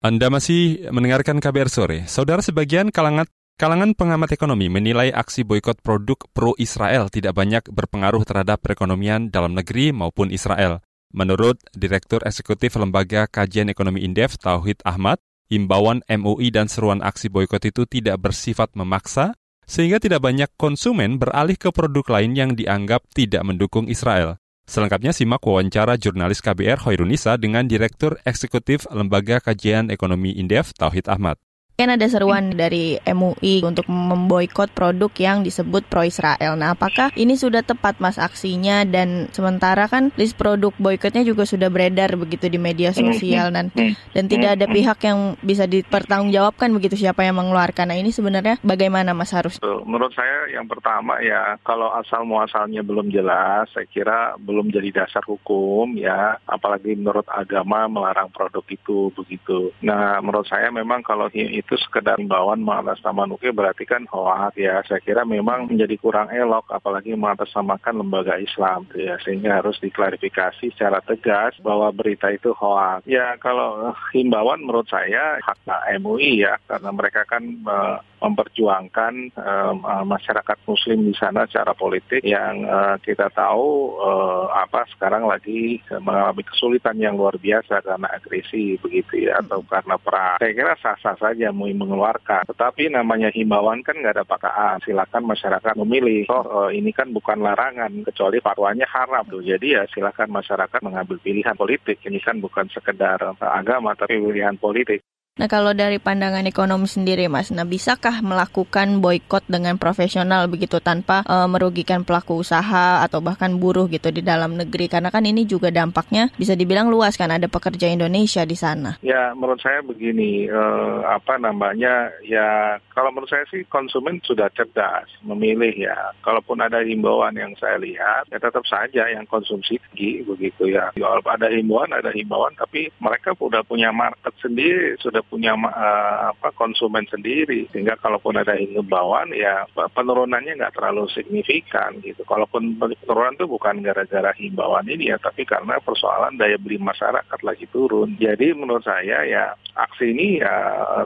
Anda 0.05 0.29
masih 0.29 0.93
mendengarkan 0.93 1.41
KBR 1.41 1.71
sore. 1.73 1.99
Saudara 2.05 2.45
sebagian 2.45 2.93
kalangan 2.93 3.25
kalangan 3.57 3.97
pengamat 3.97 4.37
ekonomi 4.37 4.69
menilai 4.69 5.09
aksi 5.09 5.41
boykot 5.41 5.81
produk 5.81 6.21
pro-Israel 6.37 7.09
tidak 7.09 7.33
banyak 7.33 7.65
berpengaruh 7.73 8.21
terhadap 8.29 8.61
perekonomian 8.61 9.33
dalam 9.33 9.57
negeri 9.57 9.97
maupun 9.97 10.29
Israel. 10.29 10.85
Menurut 11.17 11.57
Direktur 11.73 12.21
Eksekutif 12.29 12.77
Lembaga 12.77 13.25
Kajian 13.25 13.73
Ekonomi 13.73 14.05
Indef 14.05 14.37
Tauhid 14.37 14.85
Ahmad, 14.85 15.17
imbauan 15.49 16.05
MUI 16.05 16.53
dan 16.53 16.69
seruan 16.69 17.01
aksi 17.01 17.33
boykot 17.33 17.65
itu 17.65 17.89
tidak 17.89 18.21
bersifat 18.21 18.77
memaksa, 18.77 19.33
sehingga 19.65 19.97
tidak 19.97 20.21
banyak 20.21 20.53
konsumen 20.61 21.17
beralih 21.17 21.57
ke 21.57 21.73
produk 21.73 22.21
lain 22.21 22.37
yang 22.37 22.53
dianggap 22.53 23.01
tidak 23.17 23.49
mendukung 23.49 23.89
Israel. 23.89 24.37
Selengkapnya 24.67 25.15
simak 25.15 25.47
wawancara 25.47 25.95
jurnalis 25.95 26.43
KBR 26.43 26.83
Hoirunisa 26.83 27.39
dengan 27.39 27.71
Direktur 27.71 28.19
Eksekutif 28.27 28.91
Lembaga 28.91 29.39
Kajian 29.39 29.95
Ekonomi 29.95 30.35
Indef 30.35 30.75
Tauhid 30.75 31.07
Ahmad. 31.07 31.46
Kan 31.77 31.93
ada 31.93 32.09
seruan 32.09 32.57
dari 32.57 32.97
MUI 33.05 33.61
untuk 33.61 33.85
memboikot 33.93 34.73
produk 34.73 35.13
yang 35.21 35.45
disebut 35.45 35.85
pro-Israel. 35.93 36.57
Nah, 36.57 36.73
apakah 36.73 37.13
ini 37.21 37.37
sudah 37.37 37.61
tepat 37.61 38.01
mas 38.01 38.17
aksinya 38.17 38.89
dan 38.89 39.29
sementara 39.37 39.85
kan 39.85 40.09
list 40.17 40.41
produk 40.41 40.73
boikotnya 40.81 41.21
juga 41.21 41.45
sudah 41.45 41.69
beredar 41.69 42.17
begitu 42.17 42.49
di 42.49 42.57
media 42.57 42.97
sosial 42.97 43.53
dan 43.53 43.69
dan 44.17 44.25
tidak 44.25 44.57
ada 44.57 44.65
pihak 44.73 45.05
yang 45.05 45.37
bisa 45.45 45.69
dipertanggungjawabkan 45.69 46.73
begitu 46.73 46.97
siapa 46.97 47.29
yang 47.29 47.37
mengeluarkan. 47.37 47.93
Nah, 47.93 48.01
ini 48.01 48.09
sebenarnya 48.09 48.57
bagaimana 48.65 49.13
Mas 49.13 49.37
Harus? 49.37 49.61
Menurut 49.61 50.17
saya 50.17 50.49
yang 50.49 50.65
pertama 50.65 51.21
ya 51.21 51.61
kalau 51.61 51.93
asal 51.93 52.25
muasalnya 52.25 52.81
belum 52.81 53.13
jelas, 53.13 53.69
saya 53.77 53.85
kira 53.85 54.33
belum 54.41 54.73
jadi 54.73 55.05
dasar 55.05 55.21
hukum 55.29 55.93
ya, 56.01 56.41
apalagi 56.49 56.97
menurut 56.97 57.29
agama 57.29 57.85
melarang 57.85 58.33
produk 58.33 58.65
itu 58.65 59.13
begitu. 59.13 59.77
Nah, 59.85 60.25
menurut 60.25 60.49
saya 60.49 60.73
memang 60.73 61.05
kalau 61.05 61.29
itu 61.37 61.66
sekedar 61.75 62.23
imbauan 62.23 62.63
mengatasnamakan 62.63 63.35
berarti 63.51 63.83
kan 63.83 64.07
hoak 64.07 64.55
ya. 64.55 64.79
Saya 64.87 65.03
kira 65.03 65.27
memang 65.27 65.67
menjadi 65.67 65.99
kurang 65.99 66.31
elok 66.31 66.71
apalagi 66.71 67.19
mengatasnamakan 67.19 68.07
lembaga 68.07 68.39
Islam 68.39 68.87
ya. 68.95 69.19
Sehingga 69.27 69.59
harus 69.59 69.75
diklarifikasi 69.83 70.71
secara 70.71 71.03
tegas 71.03 71.59
bahwa 71.59 71.91
berita 71.91 72.31
itu 72.31 72.55
hoak. 72.55 73.03
Ya 73.11 73.35
kalau 73.43 73.91
himbauan 74.15 74.63
menurut 74.63 74.87
saya 74.87 75.43
hak 75.43 75.67
MUI 75.99 76.47
ya 76.47 76.61
karena 76.71 76.91
mereka 76.95 77.27
kan 77.27 77.43
uh, 77.67 77.99
memperjuangkan 78.23 79.35
uh, 79.37 79.75
masyarakat 80.07 80.59
muslim 80.67 81.11
di 81.11 81.15
sana 81.17 81.45
secara 81.47 81.73
politik 81.77 82.23
yang 82.25 82.65
uh, 82.65 82.97
kita 83.03 83.29
tahu 83.35 83.97
uh, 83.99 84.51
apa 84.57 84.89
sekarang 84.97 85.29
lagi 85.29 85.81
mengalami 86.03 86.43
kesulitan 86.47 86.97
yang 86.99 87.19
luar 87.19 87.37
biasa 87.39 87.83
karena 87.85 88.09
agresi 88.13 88.77
begitu 88.81 89.29
ya 89.29 89.41
atau 89.41 89.63
karena 89.67 89.97
perang. 90.01 90.39
Saya 90.41 90.53
kira 90.53 90.75
sah-sah 90.81 91.17
saja 91.17 91.49
MUI 91.57 91.73
mengeluarkan. 91.73 92.45
Tetapi 92.45 92.93
namanya 92.93 93.33
himbauan 93.33 93.81
kan 93.81 93.97
nggak 93.97 94.21
ada 94.21 94.29
pakaan. 94.29 94.85
Silakan 94.85 95.25
masyarakat 95.25 95.73
memilih. 95.81 96.29
Oh 96.29 96.69
ini 96.69 96.93
kan 96.93 97.09
bukan 97.17 97.41
larangan 97.41 98.05
kecuali 98.05 98.45
fatwanya 98.45 98.85
haram 98.85 99.25
tuh. 99.25 99.41
Jadi 99.41 99.81
ya 99.81 99.89
silakan 99.89 100.29
masyarakat 100.37 100.85
mengambil 100.85 101.17
pilihan 101.17 101.57
politik. 101.57 102.05
Ini 102.05 102.21
kan 102.21 102.37
bukan 102.45 102.69
sekedar 102.69 103.19
agama 103.41 103.97
tapi 103.97 104.21
pilihan 104.21 104.61
politik. 104.61 105.01
Nah 105.37 105.53
kalau 105.53 105.77
dari 105.77 106.01
pandangan 106.01 106.49
ekonomi 106.49 106.89
sendiri 106.89 107.29
Mas, 107.29 107.53
nah 107.53 107.69
bisakah 107.69 108.25
melakukan 108.25 109.05
boykot 109.05 109.45
dengan 109.45 109.77
profesional 109.77 110.49
begitu 110.49 110.81
tanpa 110.81 111.21
e, 111.29 111.45
merugikan 111.45 112.09
pelaku 112.09 112.41
usaha 112.41 113.05
atau 113.05 113.21
bahkan 113.21 113.53
buruh 113.53 113.85
gitu 113.93 114.09
di 114.09 114.25
dalam 114.25 114.57
negeri? 114.57 114.89
Karena 114.89 115.13
kan 115.13 115.29
ini 115.29 115.45
juga 115.45 115.69
dampaknya 115.69 116.33
bisa 116.41 116.57
dibilang 116.57 116.89
luas 116.89 117.21
kan 117.21 117.29
ada 117.29 117.53
pekerja 117.53 117.85
Indonesia 117.85 118.49
di 118.49 118.57
sana. 118.57 118.97
Ya 119.05 119.37
menurut 119.37 119.61
saya 119.61 119.85
begini, 119.85 120.49
e, 120.49 120.63
apa 121.05 121.37
namanya 121.37 122.17
ya 122.25 122.81
kalau 122.97 123.13
menurut 123.13 123.29
saya 123.29 123.45
sih 123.53 123.61
konsumen 123.69 124.25
sudah 124.25 124.49
cerdas 124.57 125.05
memilih 125.21 125.77
ya. 125.77 126.17
Kalaupun 126.25 126.65
ada 126.65 126.81
himbauan 126.81 127.37
yang 127.37 127.53
saya 127.61 127.77
lihat, 127.77 128.25
ya 128.33 128.41
tetap 128.41 128.65
saja 128.65 129.05
yang 129.13 129.29
konsumsi 129.29 129.77
tinggi 129.93 130.25
begitu 130.25 130.73
ya. 130.73 130.97
Ada 130.97 131.53
himbauan, 131.53 131.93
ada 131.93 132.09
himbauan, 132.09 132.57
tapi 132.57 132.89
mereka 133.05 133.37
sudah 133.37 133.61
punya 133.69 133.93
market 133.93 134.33
sendiri, 134.41 134.97
sudah 134.97 135.26
punya 135.27 135.59
uh, 135.59 136.33
apa 136.33 136.55
konsumen 136.55 137.07
sendiri 137.11 137.67
sehingga 137.73 137.99
kalaupun 137.99 138.39
ada 138.39 138.55
himbauan 138.55 139.35
ya 139.35 139.67
penurunannya 139.75 140.59
nggak 140.59 140.75
terlalu 140.77 141.09
signifikan 141.11 141.99
gitu. 142.03 142.23
Kalaupun 142.27 142.77
penurunan 142.79 143.35
itu 143.35 143.47
bukan 143.49 143.81
gara-gara 143.83 144.31
himbauan 144.37 144.87
ini 144.87 145.11
ya, 145.11 145.19
tapi 145.19 145.49
karena 145.49 145.81
persoalan 145.81 146.37
daya 146.37 146.61
beli 146.61 146.77
masyarakat 146.77 147.41
lagi 147.43 147.67
turun. 147.73 148.15
Jadi 148.21 148.53
menurut 148.53 148.85
saya 148.85 149.25
ya 149.25 149.57
aksi 149.77 150.13
ini 150.13 150.41
ya 150.41 150.55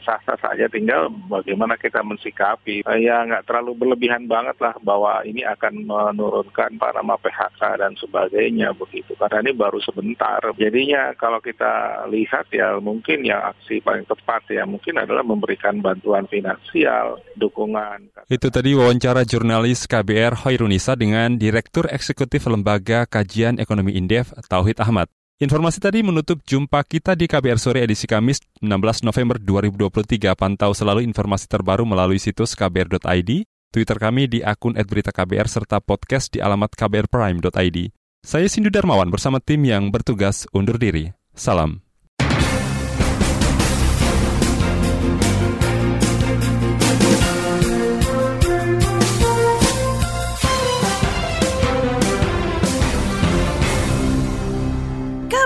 sah-sah 0.02 0.38
saja, 0.38 0.66
tinggal 0.66 1.10
bagaimana 1.30 1.78
kita 1.78 2.02
mensikapi. 2.02 2.82
Ya 3.00 3.22
nggak 3.26 3.46
terlalu 3.46 3.78
berlebihan 3.78 4.26
banget 4.26 4.58
lah 4.58 4.74
bahwa 4.82 5.22
ini 5.24 5.46
akan 5.46 5.86
menurunkan 5.86 6.76
para 6.76 7.00
PHK 7.00 7.60
dan 7.78 7.92
sebagainya 7.98 8.72
begitu. 8.74 9.12
Karena 9.18 9.44
ini 9.44 9.52
baru 9.54 9.78
sebentar. 9.82 10.40
Jadinya 10.56 11.12
kalau 11.18 11.42
kita 11.42 12.06
lihat 12.08 12.48
ya 12.50 12.78
mungkin 12.78 13.26
yang 13.26 13.54
aksi 13.54 13.82
paling 13.82 14.06
tepat 14.10 14.42
ya 14.50 14.66
mungkin 14.66 14.98
adalah 14.98 15.22
memberikan 15.22 15.78
bantuan 15.78 16.26
finansial, 16.26 17.22
dukungan. 17.38 18.10
Itu 18.26 18.50
tadi 18.50 18.74
wawancara 18.74 19.22
jurnalis 19.22 19.86
KBR 19.86 20.42
Hoirunisa 20.42 20.98
dengan 20.98 21.38
Direktur 21.38 21.86
Eksekutif 21.86 22.50
Lembaga 22.50 23.06
Kajian 23.06 23.62
Ekonomi 23.62 23.94
Indef, 23.94 24.34
Tauhid 24.50 24.82
Ahmad. 24.82 25.06
Informasi 25.40 25.80
tadi 25.80 26.04
menutup 26.04 26.44
jumpa 26.44 26.84
kita 26.84 27.16
di 27.16 27.24
KBR 27.24 27.56
Sore 27.56 27.80
edisi 27.80 28.04
Kamis 28.04 28.44
16 28.60 29.08
November 29.08 29.40
2023. 29.40 30.36
Pantau 30.36 30.76
selalu 30.76 31.00
informasi 31.06 31.48
terbaru 31.48 31.88
melalui 31.88 32.20
situs 32.20 32.52
kbr.id, 32.52 33.48
Twitter 33.72 33.96
kami 33.96 34.28
di 34.28 34.44
akun 34.44 34.76
@beritaKBR 34.76 35.48
serta 35.48 35.80
podcast 35.80 36.36
di 36.36 36.44
alamat 36.44 36.76
kbrprime.id. 36.76 37.78
Saya 38.20 38.52
Sindu 38.52 38.68
Darmawan 38.68 39.08
bersama 39.08 39.40
tim 39.40 39.64
yang 39.64 39.88
bertugas 39.88 40.44
undur 40.52 40.76
diri. 40.76 41.16
Salam. 41.32 41.80